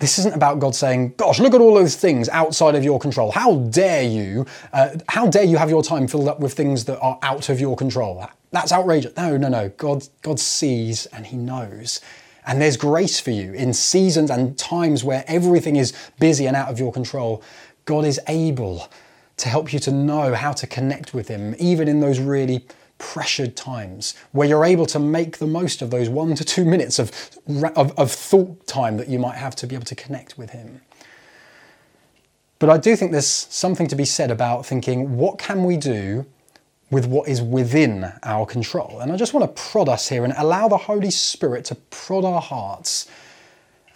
this 0.00 0.18
isn't 0.18 0.34
about 0.34 0.58
God 0.60 0.74
saying, 0.74 1.12
gosh, 1.18 1.38
look 1.40 1.52
at 1.52 1.60
all 1.60 1.74
those 1.74 1.94
things 1.94 2.30
outside 2.30 2.74
of 2.74 2.82
your 2.82 2.98
control. 2.98 3.30
How 3.30 3.56
dare 3.56 4.02
you? 4.02 4.46
Uh, 4.72 4.96
how 5.10 5.26
dare 5.26 5.44
you 5.44 5.58
have 5.58 5.68
your 5.68 5.82
time 5.82 6.08
filled 6.08 6.26
up 6.26 6.40
with 6.40 6.54
things 6.54 6.86
that 6.86 6.98
are 7.00 7.18
out 7.22 7.50
of 7.50 7.60
your 7.60 7.76
control? 7.76 8.26
That's 8.50 8.72
outrageous. 8.72 9.14
No, 9.16 9.36
no, 9.36 9.48
no. 9.48 9.68
God, 9.76 10.08
God 10.22 10.40
sees 10.40 11.04
and 11.06 11.26
He 11.26 11.36
knows. 11.36 12.00
And 12.46 12.62
there's 12.62 12.78
grace 12.78 13.20
for 13.20 13.30
you 13.30 13.52
in 13.52 13.74
seasons 13.74 14.30
and 14.30 14.58
times 14.58 15.04
where 15.04 15.22
everything 15.28 15.76
is 15.76 15.92
busy 16.18 16.46
and 16.46 16.56
out 16.56 16.70
of 16.70 16.78
your 16.78 16.92
control. 16.92 17.42
God 17.84 18.06
is 18.06 18.18
able 18.26 18.88
to 19.36 19.48
help 19.50 19.70
you 19.70 19.78
to 19.80 19.90
know 19.90 20.34
how 20.34 20.52
to 20.52 20.66
connect 20.66 21.12
with 21.12 21.28
Him, 21.28 21.54
even 21.58 21.88
in 21.88 22.00
those 22.00 22.18
really 22.18 22.66
pressured 23.00 23.56
times 23.56 24.14
where 24.30 24.46
you're 24.46 24.64
able 24.64 24.86
to 24.86 25.00
make 25.00 25.38
the 25.38 25.46
most 25.46 25.82
of 25.82 25.90
those 25.90 26.08
one 26.08 26.36
to 26.36 26.44
two 26.44 26.64
minutes 26.64 27.00
of, 27.00 27.10
of, 27.74 27.98
of, 27.98 28.12
thought 28.12 28.66
time 28.66 28.98
that 28.98 29.08
you 29.08 29.18
might 29.18 29.36
have 29.36 29.56
to 29.56 29.66
be 29.66 29.74
able 29.74 29.86
to 29.86 29.96
connect 29.96 30.38
with 30.38 30.50
Him. 30.50 30.82
But 32.60 32.68
I 32.68 32.76
do 32.76 32.94
think 32.94 33.10
there's 33.10 33.26
something 33.26 33.88
to 33.88 33.96
be 33.96 34.04
said 34.04 34.30
about 34.30 34.66
thinking, 34.66 35.16
what 35.16 35.38
can 35.38 35.64
we 35.64 35.78
do 35.78 36.26
with 36.90 37.06
what 37.06 37.26
is 37.26 37.40
within 37.40 38.12
our 38.22 38.44
control? 38.44 39.00
And 39.00 39.10
I 39.10 39.16
just 39.16 39.32
want 39.32 39.44
to 39.44 39.62
prod 39.62 39.88
us 39.88 40.08
here 40.08 40.22
and 40.22 40.34
allow 40.36 40.68
the 40.68 40.76
Holy 40.76 41.10
Spirit 41.10 41.64
to 41.66 41.74
prod 41.74 42.24
our 42.24 42.42
hearts 42.42 43.08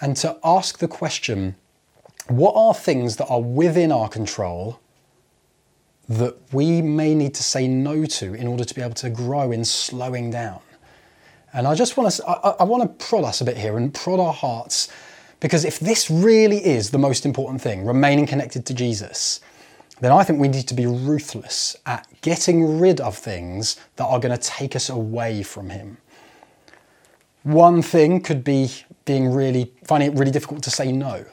and 0.00 0.16
to 0.16 0.38
ask 0.42 0.78
the 0.78 0.88
question 0.88 1.56
what 2.28 2.54
are 2.56 2.73
things 2.73 3.16
that 3.16 3.26
are 3.26 3.42
within 3.42 3.92
our 3.92 4.08
control 4.08 4.80
that 6.08 6.37
we 6.52 6.82
may 6.82 7.14
need 7.14 7.34
to 7.34 7.42
say 7.42 7.66
no 7.66 8.04
to 8.04 8.34
in 8.34 8.46
order 8.46 8.64
to 8.64 8.75
be 8.75 8.82
able 8.82 8.94
to 8.94 9.11
grow 9.11 9.52
in 9.52 9.64
slowing 9.64 10.30
down. 10.30 10.61
And 11.52 11.66
I 11.66 11.75
just 11.75 11.96
want 11.96 12.12
to, 12.12 12.28
I, 12.28 12.50
I 12.61 12.64
want 12.64 12.82
to 12.82 13.06
prod 13.06 13.25
us 13.25 13.40
a 13.40 13.44
bit 13.44 13.56
here 13.56 13.76
and 13.76 13.94
prod 13.94 14.20
our 14.20 14.32
hearts 14.32 14.88
because 15.40 15.64
if 15.64 15.78
this 15.78 16.11
really 16.11 16.64
is 16.64 16.90
the 16.90 16.99
most 16.99 17.26
important 17.26 17.61
thing, 17.61 17.84
remaining 17.84 18.26
connected 18.26 18.66
to 18.66 18.75
Jesus, 18.75 19.40
then 20.00 20.11
I 20.11 20.25
think 20.25 20.40
we 20.40 20.49
need 20.49 20.66
to 20.68 20.75
be 20.75 20.87
ruthless 20.87 21.76
at 21.87 22.06
getting 22.23 22.80
rid 22.80 23.00
of 23.00 23.16
things 23.16 23.80
that 23.96 24.04
are 24.04 24.18
going 24.18 24.37
to 24.37 24.42
take 24.42 24.75
us 24.75 24.88
away 24.88 25.42
from 25.42 25.70
Him. 25.70 25.99
One 27.42 27.82
thing 27.82 28.20
could 28.20 28.42
be 28.42 28.70
being 29.04 29.32
really, 29.32 29.73
finding 29.84 30.12
it 30.12 30.18
really 30.18 30.30
difficult 30.30 30.62
to 30.64 30.70
say 30.70 30.90
no. 30.90 31.26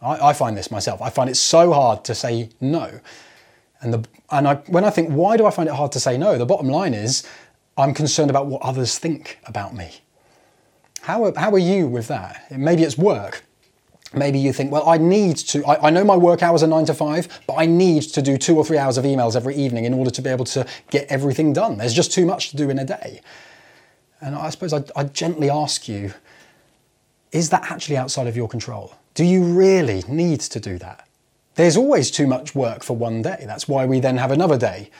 I, 0.00 0.28
I 0.28 0.32
find 0.32 0.56
this 0.56 0.70
myself. 0.70 1.02
I 1.02 1.10
find 1.10 1.28
it 1.28 1.34
so 1.34 1.72
hard 1.72 2.04
to 2.04 2.14
say 2.14 2.50
no. 2.60 3.00
And, 3.80 3.94
the, 3.94 4.08
and 4.30 4.48
I, 4.48 4.54
when 4.66 4.84
I 4.84 4.90
think, 4.90 5.10
why 5.10 5.36
do 5.36 5.46
I 5.46 5.50
find 5.50 5.68
it 5.68 5.74
hard 5.74 5.92
to 5.92 6.00
say 6.00 6.18
no? 6.18 6.36
The 6.36 6.46
bottom 6.46 6.68
line 6.68 6.94
is, 6.94 7.26
I'm 7.76 7.94
concerned 7.94 8.30
about 8.30 8.46
what 8.46 8.62
others 8.62 8.98
think 8.98 9.38
about 9.44 9.74
me. 9.74 10.00
How, 11.02 11.32
how 11.36 11.52
are 11.52 11.58
you 11.58 11.86
with 11.86 12.08
that? 12.08 12.50
Maybe 12.50 12.82
it's 12.82 12.98
work. 12.98 13.44
Maybe 14.14 14.38
you 14.38 14.52
think, 14.52 14.72
well, 14.72 14.88
I 14.88 14.96
need 14.98 15.36
to, 15.36 15.64
I, 15.64 15.88
I 15.88 15.90
know 15.90 16.02
my 16.02 16.16
work 16.16 16.42
hours 16.42 16.62
are 16.62 16.66
nine 16.66 16.86
to 16.86 16.94
five, 16.94 17.28
but 17.46 17.54
I 17.54 17.66
need 17.66 18.02
to 18.02 18.22
do 18.22 18.36
two 18.36 18.56
or 18.56 18.64
three 18.64 18.78
hours 18.78 18.96
of 18.98 19.04
emails 19.04 19.36
every 19.36 19.54
evening 19.54 19.84
in 19.84 19.94
order 19.94 20.10
to 20.10 20.22
be 20.22 20.30
able 20.30 20.46
to 20.46 20.66
get 20.90 21.06
everything 21.08 21.52
done. 21.52 21.78
There's 21.78 21.94
just 21.94 22.12
too 22.12 22.26
much 22.26 22.50
to 22.50 22.56
do 22.56 22.70
in 22.70 22.78
a 22.78 22.84
day. 22.84 23.20
And 24.20 24.34
I 24.34 24.50
suppose 24.50 24.72
I'd, 24.72 24.90
I'd 24.96 25.14
gently 25.14 25.50
ask 25.50 25.88
you, 25.88 26.14
is 27.32 27.50
that 27.50 27.70
actually 27.70 27.96
outside 27.96 28.26
of 28.26 28.36
your 28.36 28.48
control? 28.48 28.94
Do 29.14 29.24
you 29.24 29.44
really 29.44 30.02
need 30.08 30.40
to 30.40 30.60
do 30.60 30.78
that? 30.78 31.07
There's 31.58 31.76
always 31.76 32.12
too 32.12 32.28
much 32.28 32.54
work 32.54 32.84
for 32.84 32.96
one 32.96 33.20
day. 33.20 33.42
That's 33.44 33.66
why 33.66 33.84
we 33.84 33.98
then 33.98 34.16
have 34.18 34.30
another 34.30 34.56
day 34.56 34.90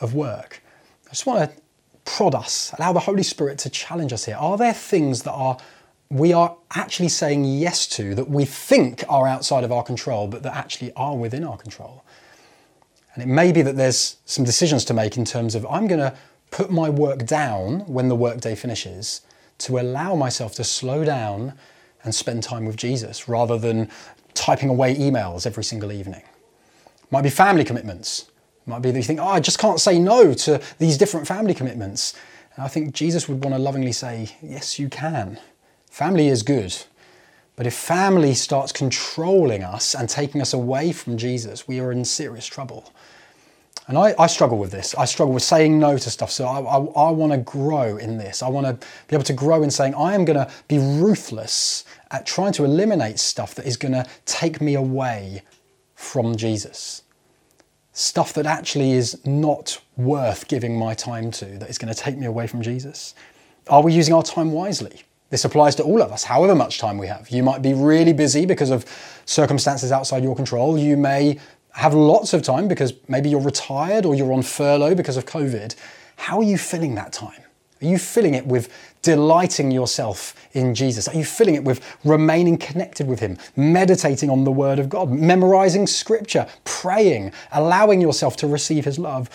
of 0.00 0.14
work. 0.14 0.62
I 1.04 1.10
just 1.10 1.26
want 1.26 1.50
to 1.50 1.60
prod 2.06 2.34
us, 2.34 2.72
allow 2.78 2.94
the 2.94 3.00
Holy 3.00 3.22
Spirit 3.22 3.58
to 3.58 3.68
challenge 3.68 4.14
us 4.14 4.24
here. 4.24 4.36
Are 4.36 4.56
there 4.56 4.72
things 4.72 5.24
that 5.24 5.32
are 5.32 5.58
we 6.08 6.32
are 6.32 6.56
actually 6.74 7.10
saying 7.10 7.44
yes 7.44 7.86
to 7.88 8.14
that 8.14 8.30
we 8.30 8.46
think 8.46 9.04
are 9.10 9.26
outside 9.26 9.62
of 9.62 9.70
our 9.70 9.82
control, 9.82 10.26
but 10.26 10.42
that 10.42 10.56
actually 10.56 10.90
are 10.94 11.14
within 11.14 11.44
our 11.44 11.58
control? 11.58 12.02
And 13.12 13.22
it 13.22 13.26
may 13.26 13.52
be 13.52 13.60
that 13.60 13.76
there's 13.76 14.16
some 14.24 14.46
decisions 14.46 14.86
to 14.86 14.94
make 14.94 15.18
in 15.18 15.26
terms 15.26 15.54
of 15.54 15.66
I'm 15.66 15.86
going 15.86 16.00
to 16.00 16.16
put 16.50 16.70
my 16.70 16.88
work 16.88 17.26
down 17.26 17.80
when 17.80 18.08
the 18.08 18.16
workday 18.16 18.54
finishes 18.54 19.20
to 19.58 19.78
allow 19.78 20.14
myself 20.14 20.54
to 20.54 20.64
slow 20.64 21.04
down 21.04 21.52
and 22.04 22.14
spend 22.14 22.42
time 22.42 22.64
with 22.64 22.78
Jesus 22.78 23.28
rather 23.28 23.58
than 23.58 23.90
typing 24.36 24.68
away 24.68 24.94
emails 24.94 25.46
every 25.46 25.64
single 25.64 25.90
evening. 25.90 26.22
Might 27.10 27.22
be 27.22 27.30
family 27.30 27.64
commitments. 27.64 28.30
Might 28.66 28.82
be 28.82 28.90
that 28.90 28.98
you 28.98 29.04
think, 29.04 29.20
oh, 29.20 29.28
I 29.28 29.40
just 29.40 29.58
can't 29.58 29.80
say 29.80 29.98
no 29.98 30.34
to 30.34 30.60
these 30.78 30.98
different 30.98 31.26
family 31.26 31.54
commitments. 31.54 32.14
And 32.54 32.64
I 32.64 32.68
think 32.68 32.94
Jesus 32.94 33.28
would 33.28 33.44
want 33.44 33.54
to 33.54 33.60
lovingly 33.60 33.92
say, 33.92 34.30
yes, 34.42 34.78
you 34.78 34.88
can. 34.88 35.38
Family 35.90 36.28
is 36.28 36.42
good. 36.42 36.76
But 37.54 37.66
if 37.66 37.74
family 37.74 38.34
starts 38.34 38.72
controlling 38.72 39.62
us 39.62 39.94
and 39.94 40.08
taking 40.08 40.40
us 40.42 40.52
away 40.52 40.92
from 40.92 41.16
Jesus, 41.16 41.66
we 41.66 41.80
are 41.80 41.92
in 41.92 42.04
serious 42.04 42.46
trouble. 42.46 42.92
And 43.88 43.96
I, 43.96 44.14
I, 44.18 44.26
struggle 44.26 44.58
with 44.58 44.72
this. 44.72 44.96
I 44.96 45.04
struggle 45.04 45.32
with 45.32 45.44
saying 45.44 45.78
no 45.78 45.96
to 45.96 46.10
stuff. 46.10 46.32
So 46.32 46.44
I, 46.46 46.60
I, 46.60 47.08
I 47.08 47.10
want 47.10 47.32
to 47.32 47.38
grow 47.38 47.96
in 47.96 48.18
this. 48.18 48.42
I 48.42 48.48
want 48.48 48.66
to 48.66 48.86
be 49.06 49.14
able 49.14 49.24
to 49.24 49.32
grow 49.32 49.62
in 49.62 49.70
saying, 49.70 49.94
I 49.94 50.14
am 50.14 50.24
going 50.24 50.38
to 50.38 50.50
be 50.66 50.78
ruthless 50.78 51.84
at 52.10 52.26
trying 52.26 52.52
to 52.54 52.64
eliminate 52.64 53.20
stuff 53.20 53.54
that 53.54 53.66
is 53.66 53.76
going 53.76 53.92
to 53.92 54.04
take 54.24 54.60
me 54.60 54.74
away 54.74 55.42
from 55.94 56.36
Jesus. 56.36 57.02
Stuff 57.92 58.32
that 58.34 58.44
actually 58.44 58.92
is 58.92 59.24
not 59.24 59.80
worth 59.96 60.48
giving 60.48 60.76
my 60.76 60.92
time 60.92 61.30
to, 61.30 61.44
that 61.58 61.70
is 61.70 61.78
going 61.78 61.92
to 61.92 61.98
take 61.98 62.18
me 62.18 62.26
away 62.26 62.48
from 62.48 62.62
Jesus. 62.62 63.14
Are 63.68 63.82
we 63.82 63.92
using 63.92 64.14
our 64.14 64.22
time 64.22 64.52
wisely? 64.52 65.02
This 65.30 65.44
applies 65.44 65.74
to 65.76 65.82
all 65.82 66.02
of 66.02 66.12
us, 66.12 66.22
however 66.22 66.54
much 66.54 66.78
time 66.78 66.98
we 66.98 67.08
have. 67.08 67.30
You 67.30 67.42
might 67.42 67.60
be 67.60 67.74
really 67.74 68.12
busy 68.12 68.46
because 68.46 68.70
of 68.70 68.84
circumstances 69.24 69.90
outside 69.90 70.22
your 70.22 70.36
control. 70.36 70.78
You 70.78 70.96
may 70.96 71.40
have 71.76 71.94
lots 71.94 72.32
of 72.32 72.42
time 72.42 72.68
because 72.68 72.94
maybe 73.08 73.28
you're 73.28 73.40
retired 73.40 74.04
or 74.04 74.14
you're 74.14 74.32
on 74.32 74.42
furlough 74.42 74.94
because 74.94 75.16
of 75.16 75.26
COVID. 75.26 75.74
How 76.16 76.38
are 76.38 76.44
you 76.44 76.58
filling 76.58 76.94
that 76.94 77.12
time? 77.12 77.42
Are 77.82 77.86
you 77.86 77.98
filling 77.98 78.34
it 78.34 78.46
with 78.46 78.72
delighting 79.02 79.70
yourself 79.70 80.34
in 80.52 80.74
Jesus? 80.74 81.06
Are 81.08 81.14
you 81.14 81.24
filling 81.24 81.54
it 81.54 81.64
with 81.64 81.84
remaining 82.04 82.56
connected 82.56 83.06
with 83.06 83.20
Him, 83.20 83.36
meditating 83.54 84.30
on 84.30 84.44
the 84.44 84.52
Word 84.52 84.78
of 84.78 84.88
God, 84.88 85.10
memorizing 85.10 85.86
Scripture, 85.86 86.46
praying, 86.64 87.32
allowing 87.52 88.00
yourself 88.00 88.36
to 88.38 88.46
receive 88.46 88.86
His 88.86 88.98
love? 88.98 89.28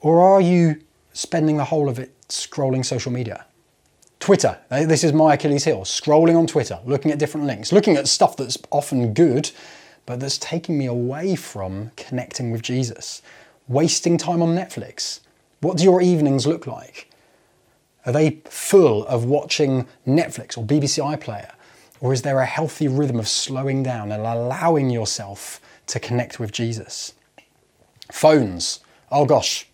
Or 0.00 0.20
are 0.20 0.40
you 0.40 0.80
spending 1.12 1.56
the 1.56 1.64
whole 1.64 1.88
of 1.88 1.98
it 1.98 2.12
scrolling 2.28 2.84
social 2.84 3.12
media, 3.12 3.46
Twitter. 4.18 4.58
This 4.70 5.04
is 5.04 5.12
my 5.12 5.34
Achilles 5.34 5.64
heel. 5.64 5.82
Scrolling 5.82 6.36
on 6.36 6.46
Twitter, 6.46 6.78
looking 6.84 7.10
at 7.10 7.18
different 7.18 7.46
links, 7.46 7.72
looking 7.72 7.96
at 7.96 8.08
stuff 8.08 8.36
that's 8.36 8.58
often 8.70 9.14
good, 9.14 9.50
but 10.06 10.20
that's 10.20 10.38
taking 10.38 10.78
me 10.78 10.86
away 10.86 11.36
from 11.36 11.90
connecting 11.96 12.50
with 12.50 12.62
Jesus. 12.62 13.22
Wasting 13.68 14.18
time 14.18 14.42
on 14.42 14.54
Netflix. 14.54 15.20
What 15.60 15.78
do 15.78 15.84
your 15.84 16.02
evenings 16.02 16.46
look 16.46 16.66
like? 16.66 17.10
Are 18.06 18.12
they 18.12 18.42
full 18.44 19.06
of 19.06 19.24
watching 19.24 19.86
Netflix 20.06 20.58
or 20.58 20.64
BBC 20.64 21.02
iPlayer? 21.02 21.52
Or 22.00 22.12
is 22.12 22.22
there 22.22 22.40
a 22.40 22.46
healthy 22.46 22.86
rhythm 22.86 23.18
of 23.18 23.28
slowing 23.28 23.82
down 23.82 24.12
and 24.12 24.22
allowing 24.22 24.90
yourself 24.90 25.60
to 25.86 25.98
connect 25.98 26.38
with 26.38 26.52
Jesus? 26.52 27.14
Phones. 28.12 28.80
Oh 29.10 29.24
gosh. 29.24 29.66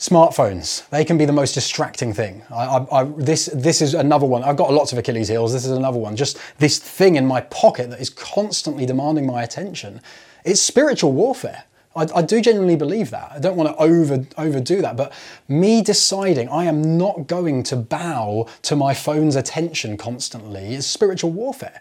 Smartphones. 0.00 0.88
They 0.88 1.04
can 1.04 1.18
be 1.18 1.26
the 1.26 1.32
most 1.32 1.52
distracting 1.52 2.14
thing. 2.14 2.42
I, 2.50 2.64
I, 2.64 3.00
I, 3.00 3.04
this, 3.18 3.50
this 3.52 3.82
is 3.82 3.92
another 3.92 4.24
one. 4.24 4.42
I've 4.42 4.56
got 4.56 4.72
lots 4.72 4.92
of 4.92 4.98
Achilles 4.98 5.28
heels. 5.28 5.52
This 5.52 5.66
is 5.66 5.72
another 5.72 5.98
one. 5.98 6.16
Just 6.16 6.38
this 6.56 6.78
thing 6.78 7.16
in 7.16 7.26
my 7.26 7.42
pocket 7.42 7.90
that 7.90 8.00
is 8.00 8.08
constantly 8.08 8.86
demanding 8.86 9.26
my 9.26 9.42
attention. 9.42 10.00
It's 10.42 10.62
spiritual 10.62 11.12
warfare. 11.12 11.64
I, 11.94 12.06
I, 12.14 12.22
do 12.22 12.40
genuinely 12.40 12.76
believe 12.76 13.10
that. 13.10 13.30
I 13.30 13.40
don't 13.40 13.56
want 13.56 13.68
to 13.68 13.76
over 13.76 14.24
overdo 14.38 14.80
that, 14.80 14.96
but 14.96 15.12
me 15.48 15.82
deciding 15.82 16.48
I 16.48 16.64
am 16.64 16.96
not 16.96 17.26
going 17.26 17.62
to 17.64 17.76
bow 17.76 18.48
to 18.62 18.76
my 18.76 18.94
phone's 18.94 19.36
attention 19.36 19.98
constantly 19.98 20.72
is 20.72 20.86
spiritual 20.86 21.32
warfare. 21.32 21.78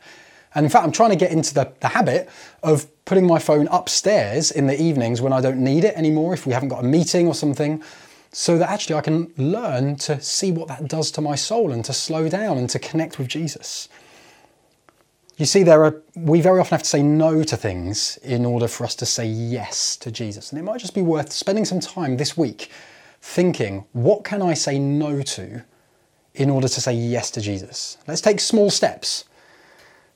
And 0.55 0.65
in 0.65 0.69
fact, 0.69 0.83
I'm 0.83 0.91
trying 0.91 1.11
to 1.11 1.15
get 1.15 1.31
into 1.31 1.53
the, 1.53 1.71
the 1.79 1.87
habit 1.87 2.27
of 2.63 2.85
putting 3.05 3.25
my 3.25 3.39
phone 3.39 3.69
upstairs 3.69 4.51
in 4.51 4.67
the 4.67 4.81
evenings 4.81 5.21
when 5.21 5.31
I 5.31 5.39
don't 5.39 5.63
need 5.63 5.85
it 5.85 5.95
anymore, 5.95 6.33
if 6.33 6.45
we 6.45 6.51
haven't 6.51 6.69
got 6.69 6.83
a 6.83 6.87
meeting 6.87 7.25
or 7.25 7.33
something, 7.33 7.81
so 8.31 8.57
that 8.57 8.69
actually 8.69 8.95
I 8.95 9.01
can 9.01 9.33
learn 9.37 9.95
to 9.97 10.21
see 10.21 10.51
what 10.51 10.67
that 10.67 10.87
does 10.87 11.11
to 11.11 11.21
my 11.21 11.35
soul 11.35 11.71
and 11.71 11.83
to 11.85 11.93
slow 11.93 12.29
down 12.29 12.57
and 12.57 12.69
to 12.69 12.79
connect 12.79 13.17
with 13.17 13.27
Jesus. 13.27 13.89
You 15.37 15.45
see, 15.45 15.63
there 15.63 15.83
are, 15.85 16.01
we 16.15 16.41
very 16.41 16.59
often 16.59 16.71
have 16.71 16.83
to 16.83 16.89
say 16.89 17.01
no 17.01 17.43
to 17.43 17.55
things 17.55 18.17
in 18.17 18.45
order 18.45 18.67
for 18.67 18.83
us 18.83 18.93
to 18.95 19.05
say 19.05 19.25
yes 19.25 19.95
to 19.97 20.11
Jesus. 20.11 20.51
And 20.51 20.59
it 20.59 20.63
might 20.63 20.81
just 20.81 20.93
be 20.93 21.01
worth 21.01 21.31
spending 21.31 21.65
some 21.65 21.79
time 21.79 22.17
this 22.17 22.35
week 22.37 22.69
thinking, 23.21 23.85
what 23.93 24.23
can 24.23 24.41
I 24.41 24.53
say 24.53 24.77
no 24.79 25.21
to 25.21 25.63
in 26.35 26.49
order 26.49 26.67
to 26.67 26.81
say 26.81 26.93
yes 26.93 27.31
to 27.31 27.41
Jesus? 27.41 27.97
Let's 28.05 28.21
take 28.21 28.39
small 28.39 28.69
steps, 28.69 29.25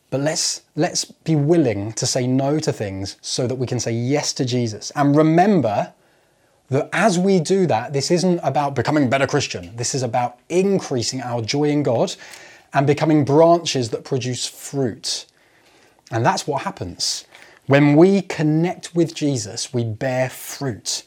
but 0.09 0.19
let's, 0.19 0.63
let's 0.75 1.05
be 1.05 1.35
willing 1.35 1.93
to 1.93 2.05
say 2.05 2.27
no 2.27 2.59
to 2.59 2.73
things 2.73 3.15
so 3.21 3.47
that 3.47 3.55
we 3.55 3.65
can 3.65 3.79
say 3.79 3.93
yes 3.93 4.33
to 4.33 4.45
Jesus. 4.45 4.91
And 4.93 5.15
remember 5.15 5.93
that 6.73 6.89
as 6.91 7.19
we 7.19 7.39
do 7.39 7.67
that, 7.67 7.93
this 7.93 8.09
isn't 8.09 8.39
about 8.39 8.73
becoming 8.73 9.07
better 9.07 9.27
Christian. 9.27 9.75
This 9.75 9.93
is 9.93 10.01
about 10.01 10.39
increasing 10.49 11.21
our 11.21 11.41
joy 11.41 11.65
in 11.65 11.83
God 11.83 12.15
and 12.73 12.87
becoming 12.87 13.23
branches 13.23 13.91
that 13.91 14.03
produce 14.03 14.47
fruit. 14.47 15.27
And 16.11 16.25
that's 16.25 16.47
what 16.47 16.63
happens. 16.63 17.25
When 17.67 17.95
we 17.95 18.23
connect 18.23 18.95
with 18.95 19.13
Jesus, 19.13 19.71
we 19.71 19.83
bear 19.83 20.29
fruit. 20.29 21.03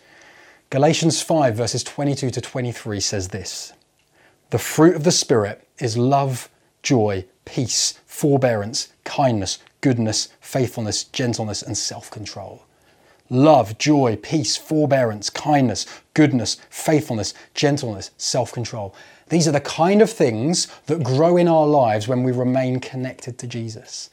Galatians 0.71 1.21
5, 1.21 1.57
verses 1.57 1.83
22 1.83 2.31
to 2.31 2.41
23 2.41 3.01
says 3.01 3.29
this 3.29 3.73
The 4.51 4.59
fruit 4.59 4.95
of 4.95 5.03
the 5.03 5.11
Spirit 5.11 5.67
is 5.81 5.99
love, 5.99 6.49
joy, 6.85 7.25
peace, 7.45 8.01
forbearance, 8.07 8.93
kindness, 9.03 9.59
goodness, 9.81 10.29
faithfulness, 10.41 11.03
gentleness, 11.03 11.61
and 11.61 11.77
self 11.77 12.09
control. 12.09 12.66
Love, 13.29 13.77
joy, 13.79 14.17
peace, 14.23 14.57
forbearance, 14.57 15.31
kindness, 15.31 15.87
goodness, 16.15 16.59
faithfulness, 16.71 17.35
gentleness, 17.55 18.11
self 18.17 18.53
control. 18.53 18.95
These 19.29 19.49
are 19.49 19.53
the 19.53 19.61
kind 19.61 20.01
of 20.03 20.11
things 20.11 20.69
that 20.87 21.03
grow 21.03 21.37
in 21.37 21.49
our 21.49 21.67
lives 21.67 22.07
when 22.07 22.23
we 22.23 22.31
remain 22.31 22.79
connected 22.79 23.39
to 23.39 23.47
Jesus. 23.47 24.11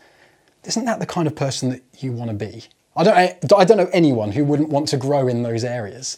Isn't 0.64 0.86
that 0.86 1.00
the 1.00 1.06
kind 1.06 1.28
of 1.28 1.36
person 1.36 1.70
that 1.70 1.84
you 2.00 2.12
want 2.12 2.32
to 2.32 2.36
be? 2.36 2.64
I 2.96 3.04
don't, 3.04 3.54
I 3.54 3.66
don't 3.66 3.78
know 3.78 3.90
anyone 3.92 4.32
who 4.32 4.46
wouldn't 4.46 4.70
want 4.70 4.88
to 4.90 4.98
grow 4.98 5.28
in 5.28 5.44
those 5.44 5.64
areas. 5.64 6.18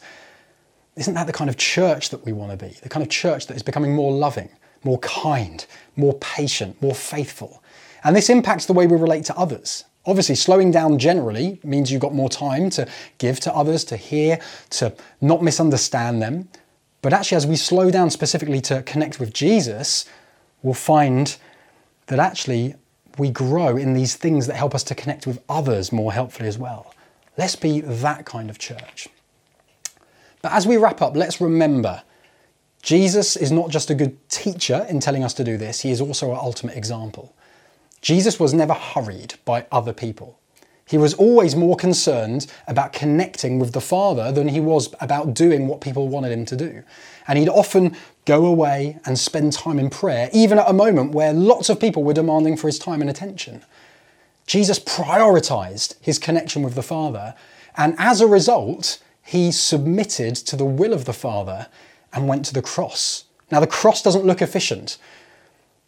Isn't 0.96 1.14
that 1.14 1.28
the 1.28 1.34
kind 1.34 1.50
of 1.50 1.58
church 1.58 2.10
that 2.10 2.25
we 2.25 2.32
want 2.32 2.58
to 2.58 2.66
be? 2.66 2.74
The 2.81 2.90
kind 2.90 3.03
of 3.03 3.10
church 3.10 3.48
that 3.48 3.55
is 3.55 3.64
becoming 3.64 3.94
more 3.94 4.14
loving, 4.14 4.50
more 4.84 5.00
kind, 5.00 5.66
more 5.96 6.14
patient, 6.16 6.81
more 6.81 6.96
faithful. 6.96 7.62
And 8.03 8.16
this 8.16 8.29
impacts 8.29 8.66
the 8.66 8.74
way 8.74 8.88
we 8.88 8.98
relate 8.98 9.25
to 9.25 9.36
others. 9.36 9.84
Obviously, 10.05 10.35
slowing 10.35 10.72
down 10.72 11.00
generally 11.00 11.59
means 11.63 11.91
you've 11.91 12.01
got 12.01 12.13
more 12.13 12.29
time 12.29 12.70
to 12.72 12.87
give 13.18 13.39
to 13.41 13.53
others, 13.53 13.83
to 13.85 13.98
hear, 13.98 14.39
to 14.70 14.94
not 15.22 15.41
misunderstand 15.41 16.22
them. 16.22 16.48
But 17.01 17.13
actually, 17.13 17.37
as 17.37 17.48
we 17.48 17.55
slow 17.55 17.91
down 17.91 18.09
specifically 18.09 18.61
to 18.61 18.83
connect 18.83 19.20
with 19.20 19.33
Jesus, 19.33 20.05
we'll 20.61 20.74
find 20.74 21.37
that 22.07 22.20
actually 22.20 22.75
we 23.18 23.29
grow 23.29 23.77
in 23.77 23.94
these 23.94 24.15
things 24.15 24.48
that 24.48 24.55
help 24.55 24.75
us 24.75 24.83
to 24.83 24.96
connect 24.96 25.25
with 25.25 25.41
others 25.50 25.91
more 25.91 26.11
helpfully 26.13 26.50
as 26.50 26.57
well. 26.57 26.94
Let's 27.37 27.55
be 27.55 27.81
that 27.81 28.25
kind 28.25 28.50
of 28.50 28.59
church. 28.59 29.07
But 30.41 30.51
as 30.51 30.68
we 30.68 30.77
wrap 30.77 31.01
up, 31.01 31.15
let's 31.15 31.41
remember 31.41 32.03
Jesus 32.81 33.35
is 33.35 33.51
not 33.51 33.72
just 33.72 33.89
a 33.89 33.96
good 33.96 34.18
teacher 34.29 34.85
in 34.87 35.00
telling 35.00 35.24
us 35.24 35.33
to 35.35 35.44
do 35.44 35.57
this, 35.57 35.81
he 35.81 35.89
is 35.89 36.00
also 36.00 36.31
our 36.31 36.39
ultimate 36.39 36.77
example. 36.77 37.35
Jesus 38.05 38.39
was 38.39 38.53
never 38.53 38.75
hurried 38.75 39.33
by 39.46 39.65
other 39.72 39.91
people. 39.91 40.37
He 40.85 40.96
was 40.96 41.15
always 41.15 41.55
more 41.55 41.75
concerned 41.75 42.46
about 42.68 42.94
connecting 42.94 43.57
with 43.57 43.72
the 43.72 43.81
Father 43.81 44.31
than 44.31 44.48
he 44.48 44.59
was 44.59 44.94
about 45.01 45.33
doing 45.33 45.68
what 45.68 45.81
people 45.81 46.07
wanted 46.07 46.31
him 46.31 46.46
to 46.46 46.55
do. 46.55 46.83
And 47.27 47.39
he'd 47.39 47.50
often 47.50 47.98
go 48.25 48.46
away 48.46 49.00
and 49.05 49.18
spend 49.18 49.53
time 49.53 49.79
in 49.79 49.89
prayer, 49.89 50.29
even 50.31 50.59
at 50.59 50.70
a 50.70 50.74
moment 50.74 51.13
where 51.13 51.33
lots 51.33 51.68
of 51.68 51.79
people 51.79 52.03
were 52.03 52.13
demanding 52.13 52.57
for 52.57 52.68
his 52.68 52.77
time 52.77 53.01
and 53.01 53.09
attention. 53.09 53.63
Jesus 54.46 54.77
prioritized 54.77 55.96
his 56.00 56.20
connection 56.20 56.61
with 56.61 56.75
the 56.75 56.83
Father, 56.83 57.33
and 57.75 57.96
as 57.98 58.22
a 58.22 58.27
result, 58.27 59.01
he 59.24 59.51
submitted 59.51 60.35
to 60.35 60.55
the 60.55 60.63
will 60.63 60.94
of 60.94 61.05
the 61.05 61.13
Father 61.13 61.65
and 62.13 62.27
went 62.27 62.46
to 62.46 62.53
the 62.53 62.61
cross. 62.61 63.25
Now, 63.51 63.61
the 63.61 63.65
cross 63.65 64.03
doesn't 64.03 64.25
look 64.25 64.44
efficient. 64.44 65.00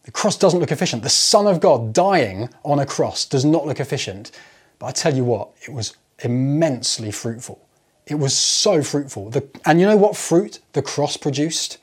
The 0.08 0.12
cross 0.12 0.38
doesn't 0.38 0.58
look 0.58 0.72
efficient. 0.72 1.02
The 1.02 1.10
Son 1.10 1.46
of 1.46 1.60
God 1.60 1.92
dying 1.92 2.48
on 2.64 2.78
a 2.78 2.86
cross 2.86 3.26
does 3.26 3.44
not 3.44 3.66
look 3.66 3.78
efficient. 3.78 4.30
But 4.78 4.86
I 4.86 4.92
tell 4.92 5.14
you 5.14 5.22
what, 5.22 5.50
it 5.60 5.70
was 5.70 5.98
immensely 6.20 7.10
fruitful. 7.10 7.60
It 8.06 8.14
was 8.14 8.34
so 8.34 8.82
fruitful. 8.82 9.28
The, 9.28 9.46
and 9.66 9.78
you 9.78 9.84
know 9.84 9.98
what 9.98 10.16
fruit 10.16 10.60
the 10.72 10.80
cross 10.80 11.18
produced? 11.18 11.76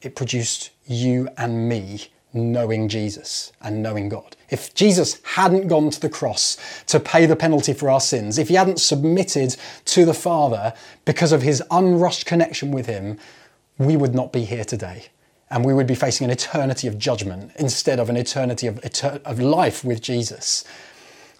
It 0.00 0.16
produced 0.16 0.70
you 0.88 1.28
and 1.36 1.68
me 1.68 2.08
knowing 2.32 2.88
Jesus 2.88 3.52
and 3.60 3.80
knowing 3.80 4.08
God. 4.08 4.36
If 4.50 4.74
Jesus 4.74 5.20
hadn't 5.22 5.68
gone 5.68 5.90
to 5.90 6.00
the 6.00 6.08
cross 6.08 6.56
to 6.86 6.98
pay 6.98 7.26
the 7.26 7.36
penalty 7.36 7.74
for 7.74 7.88
our 7.88 8.00
sins, 8.00 8.38
if 8.38 8.48
he 8.48 8.54
hadn't 8.54 8.80
submitted 8.80 9.54
to 9.84 10.04
the 10.04 10.14
Father 10.14 10.74
because 11.04 11.30
of 11.30 11.42
his 11.42 11.62
unrushed 11.70 12.26
connection 12.26 12.72
with 12.72 12.86
him, 12.86 13.20
we 13.78 13.96
would 13.96 14.16
not 14.16 14.32
be 14.32 14.44
here 14.44 14.64
today. 14.64 15.10
And 15.52 15.66
we 15.66 15.74
would 15.74 15.86
be 15.86 15.94
facing 15.94 16.24
an 16.24 16.30
eternity 16.30 16.88
of 16.88 16.98
judgment 16.98 17.52
instead 17.56 18.00
of 18.00 18.08
an 18.08 18.16
eternity 18.16 18.66
of, 18.66 18.80
of 19.24 19.38
life 19.38 19.84
with 19.84 20.00
Jesus. 20.00 20.64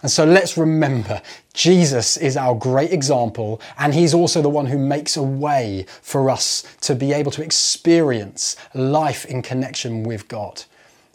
And 0.02 0.10
so 0.10 0.24
let's 0.24 0.58
remember 0.58 1.22
Jesus 1.54 2.18
is 2.18 2.36
our 2.36 2.54
great 2.54 2.92
example, 2.92 3.60
and 3.78 3.94
He's 3.94 4.12
also 4.12 4.42
the 4.42 4.50
one 4.50 4.66
who 4.66 4.76
makes 4.76 5.16
a 5.16 5.22
way 5.22 5.86
for 6.02 6.28
us 6.28 6.64
to 6.82 6.94
be 6.94 7.12
able 7.12 7.30
to 7.30 7.42
experience 7.42 8.56
life 8.74 9.24
in 9.24 9.40
connection 9.40 10.02
with 10.02 10.28
God. 10.28 10.62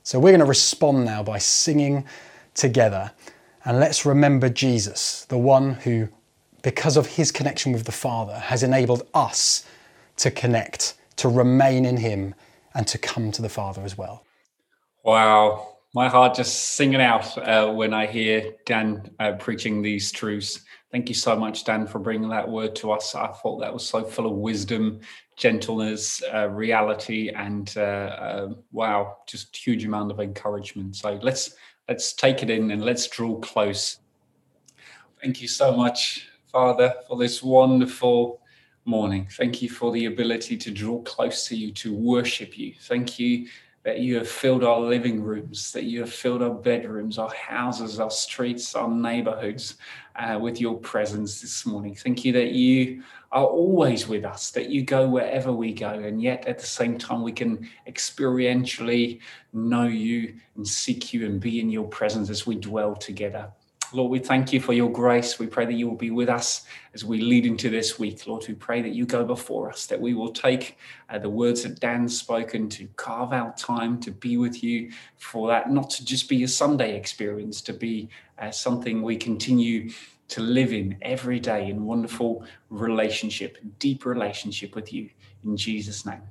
So 0.04 0.20
we're 0.20 0.32
going 0.32 0.40
to 0.40 0.46
respond 0.46 1.06
now 1.06 1.22
by 1.22 1.38
singing 1.38 2.06
together. 2.56 3.12
And 3.64 3.80
let's 3.80 4.06
remember 4.06 4.50
Jesus, 4.50 5.26
the 5.26 5.38
one 5.38 5.74
who, 5.74 6.08
because 6.64 6.98
of 6.98 7.06
His 7.06 7.32
connection 7.32 7.74
with 7.74 7.84
the 7.84 7.92
Father, 7.92 8.40
has 8.40 8.64
enabled 8.64 9.06
us 9.14 9.66
to 10.16 10.32
connect, 10.32 10.96
to 11.18 11.28
remain 11.28 11.86
in 11.86 11.98
Him, 11.98 12.34
and 12.78 12.88
to 12.88 12.98
come 12.98 13.34
to 13.34 13.42
the 13.42 13.50
Father 13.50 13.84
as 13.84 13.98
well. 13.98 14.24
Wow 15.04 15.78
my 15.94 16.08
heart 16.08 16.36
just 16.36 16.76
singing 16.76 17.02
out 17.02 17.36
uh, 17.40 17.72
when 17.72 17.92
I 17.92 18.06
hear 18.06 18.54
Dan 18.68 19.10
uh, 19.20 19.32
preaching 19.34 19.82
these 19.82 20.12
truths. 20.12 20.62
Thank 20.92 21.10
you 21.10 21.16
so 21.16 21.36
much, 21.36 21.64
Dan, 21.64 21.88
for 21.88 21.98
bringing 21.98 22.30
that 22.30 22.48
word 22.48 22.76
to 22.78 22.92
us. 22.92 23.16
I 23.16 23.28
thought 23.28 23.60
that 23.62 23.74
was 23.74 23.84
so 23.84 24.04
full 24.04 24.28
of 24.28 24.34
wisdom, 24.34 25.00
gentleness, 25.38 26.22
uh, 26.34 26.50
reality, 26.50 27.30
and 27.30 27.74
uh, 27.78 28.16
um, 28.20 28.58
wow, 28.72 29.18
just 29.28 29.58
huge 29.58 29.86
amount 29.86 30.12
of 30.12 30.20
encouragement. 30.20 30.96
So 30.96 31.20
let's 31.24 31.56
let's 31.90 32.14
take 32.14 32.44
it 32.44 32.52
in 32.52 32.70
and 32.70 32.84
let's 32.84 33.08
draw 33.08 33.40
close. 33.40 33.98
Thank 35.22 35.42
you 35.42 35.48
so 35.48 35.76
much, 35.76 36.28
Father, 36.52 36.94
for 37.08 37.18
this 37.18 37.42
wonderful 37.42 38.40
morning. 38.88 39.28
Thank 39.32 39.62
you 39.62 39.70
for 39.70 39.92
the 39.92 40.06
ability 40.06 40.56
to 40.58 40.72
draw 40.72 41.02
close 41.02 41.46
to 41.48 41.56
you, 41.56 41.72
to 41.74 41.94
worship 41.94 42.58
you. 42.58 42.74
Thank 42.84 43.20
you 43.20 43.48
that 43.84 44.00
you 44.00 44.16
have 44.16 44.30
filled 44.30 44.64
our 44.64 44.80
living 44.80 45.22
rooms, 45.22 45.72
that 45.74 45.84
you 45.84 46.00
have 46.00 46.12
filled 46.12 46.42
our 46.42 46.54
bedrooms, 46.54 47.18
our 47.18 47.32
houses, 47.34 48.00
our 48.00 48.10
streets, 48.10 48.76
our 48.76 48.90
neighborhoods 48.90 49.76
uh, 50.16 50.40
with 50.42 50.60
your 50.60 50.78
presence 50.78 51.42
this 51.42 51.66
morning. 51.66 51.96
Thank 51.96 52.24
you 52.26 52.32
that 52.34 52.52
you 52.52 53.04
are 53.32 53.46
always 53.46 54.08
with 54.08 54.24
us, 54.24 54.52
that 54.52 54.70
you 54.70 54.84
go 54.84 55.08
wherever 55.08 55.52
we 55.52 55.74
go, 55.74 55.90
and 55.90 56.22
yet 56.22 56.48
at 56.48 56.58
the 56.60 56.66
same 56.66 56.98
time 56.98 57.22
we 57.24 57.32
can 57.34 57.70
experientially 57.88 59.20
know 59.54 59.88
you 59.88 60.36
and 60.56 60.68
seek 60.68 61.14
you 61.14 61.26
and 61.26 61.40
be 61.40 61.60
in 61.60 61.70
your 61.70 61.88
presence 61.88 62.30
as 62.30 62.48
we 62.48 62.56
dwell 62.56 62.96
together. 62.96 63.52
Lord, 63.94 64.12
we 64.12 64.20
thank 64.20 64.52
you 64.52 64.60
for 64.60 64.74
your 64.74 64.92
grace. 64.92 65.40
We 65.40 65.48
pray 65.48 65.66
that 65.66 65.74
you 65.74 65.88
will 65.88 65.96
be 65.96 66.12
with 66.12 66.30
us 66.30 66.66
as 66.94 67.06
we 67.06 67.22
lead 67.22 67.46
into 67.46 67.70
this 67.70 67.98
week. 67.98 68.28
Lord, 68.28 68.46
we 68.48 68.54
pray 68.54 68.82
that 68.82 68.94
you 68.94 69.06
go 69.06 69.24
before 69.24 69.70
us, 69.70 69.86
that 69.86 70.00
we 70.00 70.14
will 70.14 70.32
take 70.32 70.78
uh, 71.10 71.20
the 71.20 71.30
words 71.30 71.64
that 71.64 71.80
Dan's 71.80 72.20
spoken 72.20 72.70
to 72.70 72.88
carve 72.96 73.34
out 73.34 73.58
time 73.58 74.00
to 74.02 74.12
be 74.12 74.38
with 74.38 74.64
you 74.64 74.92
for 75.18 75.48
that, 75.48 75.72
not 75.72 75.90
to 75.92 76.06
just 76.06 76.28
be 76.28 76.44
a 76.44 76.48
Sunday 76.48 76.98
experience, 76.98 77.62
to 77.62 77.74
be 77.74 78.10
uh, 78.40 78.52
something 78.52 79.02
we 79.02 79.16
continue 79.16 79.90
to 80.30 80.42
live 80.42 80.74
in 80.74 80.98
every 81.02 81.40
day 81.40 81.70
in 81.70 81.86
wonderful 81.86 82.46
relationship, 82.70 83.58
deep 83.80 84.06
relationship 84.06 84.76
with 84.76 84.92
you. 84.92 85.10
In 85.46 85.56
Jesus' 85.56 86.06
name. 86.06 86.22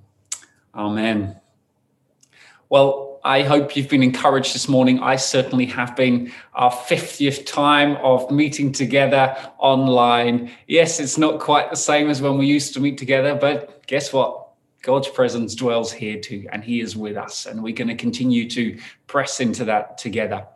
Amen. 0.75 1.41
Well, 2.69 3.16
I 3.27 3.43
hope 3.43 3.77
you've 3.77 3.89
been 3.89 4.05
encouraged 4.05 4.55
this 4.55 4.69
morning. 4.69 5.01
I 5.01 5.17
certainly 5.17 5.67
have 5.67 5.97
been. 5.97 6.33
Our 6.55 6.71
50th 6.71 7.45
time 7.45 7.97
of 7.97 8.31
meeting 8.31 8.71
together 8.71 9.37
online. 9.59 10.53
Yes, 10.69 11.01
it's 11.01 11.19
not 11.19 11.41
quite 11.41 11.69
the 11.71 11.77
same 11.77 12.09
as 12.09 12.23
when 12.23 12.39
we 12.39 12.47
used 12.47 12.73
to 12.75 12.81
meet 12.81 12.99
together, 12.99 13.35
but 13.35 13.85
guess 13.89 14.13
what? 14.13 14.45
God's 14.83 15.09
presence 15.09 15.57
dwells 15.57 15.91
here 15.91 16.21
too, 16.21 16.47
and 16.53 16.63
He 16.63 16.81
is 16.81 16.97
with 16.97 17.17
us. 17.17 17.47
And 17.47 17.65
we're 17.65 17.75
going 17.75 17.89
to 17.89 17.97
continue 17.97 18.49
to 18.51 18.79
press 19.09 19.41
into 19.41 19.65
that 19.65 19.99
together. 19.99 20.47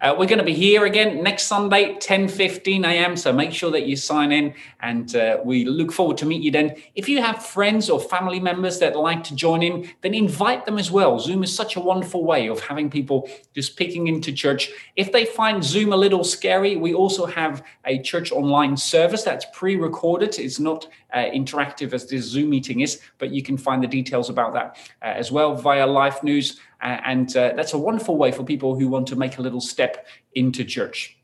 Uh, 0.00 0.14
we're 0.18 0.26
going 0.26 0.38
to 0.38 0.44
be 0.44 0.54
here 0.54 0.86
again 0.86 1.22
next 1.22 1.42
Sunday, 1.42 1.94
10:15 1.96 2.86
a.m. 2.86 3.16
So 3.18 3.34
make 3.34 3.52
sure 3.52 3.70
that 3.70 3.86
you 3.86 3.96
sign 3.96 4.32
in, 4.32 4.54
and 4.80 5.14
uh, 5.14 5.38
we 5.44 5.66
look 5.66 5.92
forward 5.92 6.16
to 6.18 6.26
meet 6.26 6.42
you 6.42 6.50
then. 6.50 6.74
If 6.94 7.06
you 7.06 7.20
have 7.20 7.44
friends 7.44 7.90
or 7.90 8.00
family 8.00 8.40
members 8.40 8.78
that 8.78 8.96
like 8.96 9.22
to 9.24 9.34
join 9.34 9.62
in, 9.62 9.90
then 10.00 10.14
invite 10.14 10.64
them 10.64 10.78
as 10.78 10.90
well. 10.90 11.18
Zoom 11.18 11.42
is 11.42 11.54
such 11.54 11.76
a 11.76 11.80
wonderful 11.80 12.24
way 12.24 12.48
of 12.48 12.60
having 12.60 12.88
people 12.88 13.28
just 13.54 13.76
picking 13.76 14.06
into 14.06 14.32
church. 14.32 14.70
If 14.96 15.12
they 15.12 15.26
find 15.26 15.62
Zoom 15.62 15.92
a 15.92 15.96
little 15.96 16.24
scary, 16.24 16.76
we 16.76 16.94
also 16.94 17.26
have 17.26 17.62
a 17.84 18.00
church 18.00 18.32
online 18.32 18.78
service 18.78 19.22
that's 19.22 19.44
pre-recorded. 19.52 20.38
It's 20.38 20.58
not 20.58 20.88
uh, 21.12 21.24
interactive 21.24 21.92
as 21.92 22.06
this 22.06 22.24
Zoom 22.24 22.48
meeting 22.48 22.80
is, 22.80 23.02
but 23.18 23.32
you 23.32 23.42
can 23.42 23.58
find 23.58 23.82
the 23.82 23.88
details 23.88 24.30
about 24.30 24.54
that 24.54 24.78
uh, 25.02 25.08
as 25.08 25.30
well 25.30 25.54
via 25.54 25.86
Life 25.86 26.22
News. 26.22 26.58
And 26.82 27.34
uh, 27.36 27.52
that's 27.56 27.72
a 27.72 27.78
wonderful 27.78 28.16
way 28.16 28.32
for 28.32 28.44
people 28.44 28.78
who 28.78 28.88
want 28.88 29.06
to 29.08 29.16
make 29.16 29.38
a 29.38 29.42
little 29.42 29.60
step 29.60 30.06
into 30.34 30.64
church. 30.64 31.16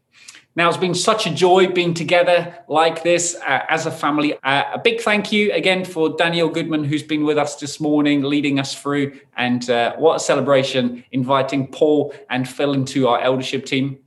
Now, 0.55 0.69
it's 0.69 0.79
been 0.79 0.95
such 0.95 1.27
a 1.27 1.35
joy 1.35 1.67
being 1.67 1.93
together 1.93 2.57
like 2.67 3.03
this 3.03 3.35
uh, 3.47 3.61
as 3.69 3.85
a 3.85 3.91
family. 3.91 4.39
Uh, 4.43 4.63
a 4.73 4.79
big 4.79 5.03
thank 5.03 5.31
you 5.31 5.53
again 5.53 5.85
for 5.85 6.17
Daniel 6.17 6.49
Goodman, 6.49 6.85
who's 6.85 7.03
been 7.03 7.25
with 7.25 7.37
us 7.37 7.57
this 7.57 7.79
morning, 7.79 8.23
leading 8.23 8.59
us 8.59 8.75
through. 8.75 9.21
And 9.37 9.69
uh, 9.69 9.97
what 9.97 10.17
a 10.17 10.21
celebration, 10.21 11.05
inviting 11.13 11.67
Paul 11.67 12.15
and 12.31 12.49
Phil 12.49 12.73
into 12.73 13.07
our 13.07 13.21
eldership 13.21 13.67
team 13.67 13.99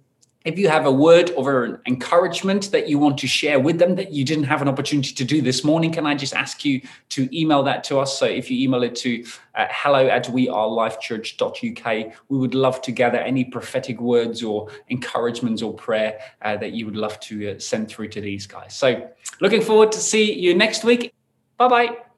if 0.50 0.58
you 0.58 0.68
have 0.68 0.88
a 0.88 0.92
word 0.92 1.32
or 1.38 1.64
an 1.64 1.78
encouragement 1.86 2.72
that 2.72 2.90
you 2.90 2.98
want 2.98 3.20
to 3.20 3.28
share 3.28 3.60
with 3.60 3.78
them 3.78 3.96
that 3.96 4.12
you 4.12 4.26
didn't 4.26 4.46
have 4.46 4.64
an 4.64 4.68
opportunity 4.68 5.14
to 5.14 5.24
do 5.24 5.44
this 5.44 5.64
morning, 5.64 5.92
can 5.92 6.08
I 6.08 6.16
just 6.16 6.34
ask 6.34 6.66
you 6.66 6.82
to 7.10 7.30
email 7.40 7.62
that 7.64 7.84
to 7.86 8.00
us? 8.00 8.18
So 8.18 8.26
if 8.26 8.50
you 8.50 8.60
email 8.64 8.82
it 8.82 8.96
to 8.98 9.24
uh, 9.54 9.68
hello 9.70 10.08
at 10.08 10.26
wearelifechurch.uk, 10.26 12.14
we 12.30 12.38
would 12.38 12.56
love 12.56 12.82
to 12.82 12.92
gather 12.92 13.20
any 13.20 13.44
prophetic 13.46 14.02
words 14.02 14.42
or 14.42 14.70
encouragements 14.90 15.62
or 15.62 15.72
prayer 15.74 16.20
uh, 16.42 16.58
that 16.58 16.72
you 16.72 16.86
would 16.88 16.98
love 16.98 17.20
to 17.22 17.52
uh, 17.52 17.60
send 17.60 17.88
through 17.88 18.08
to 18.10 18.22
these 18.22 18.48
guys. 18.48 18.74
So 18.74 19.08
looking 19.42 19.62
forward 19.62 19.92
to 19.92 20.00
see 20.00 20.34
you 20.34 20.56
next 20.56 20.84
week. 20.84 21.14
Bye 21.58 21.68
bye. 21.68 22.09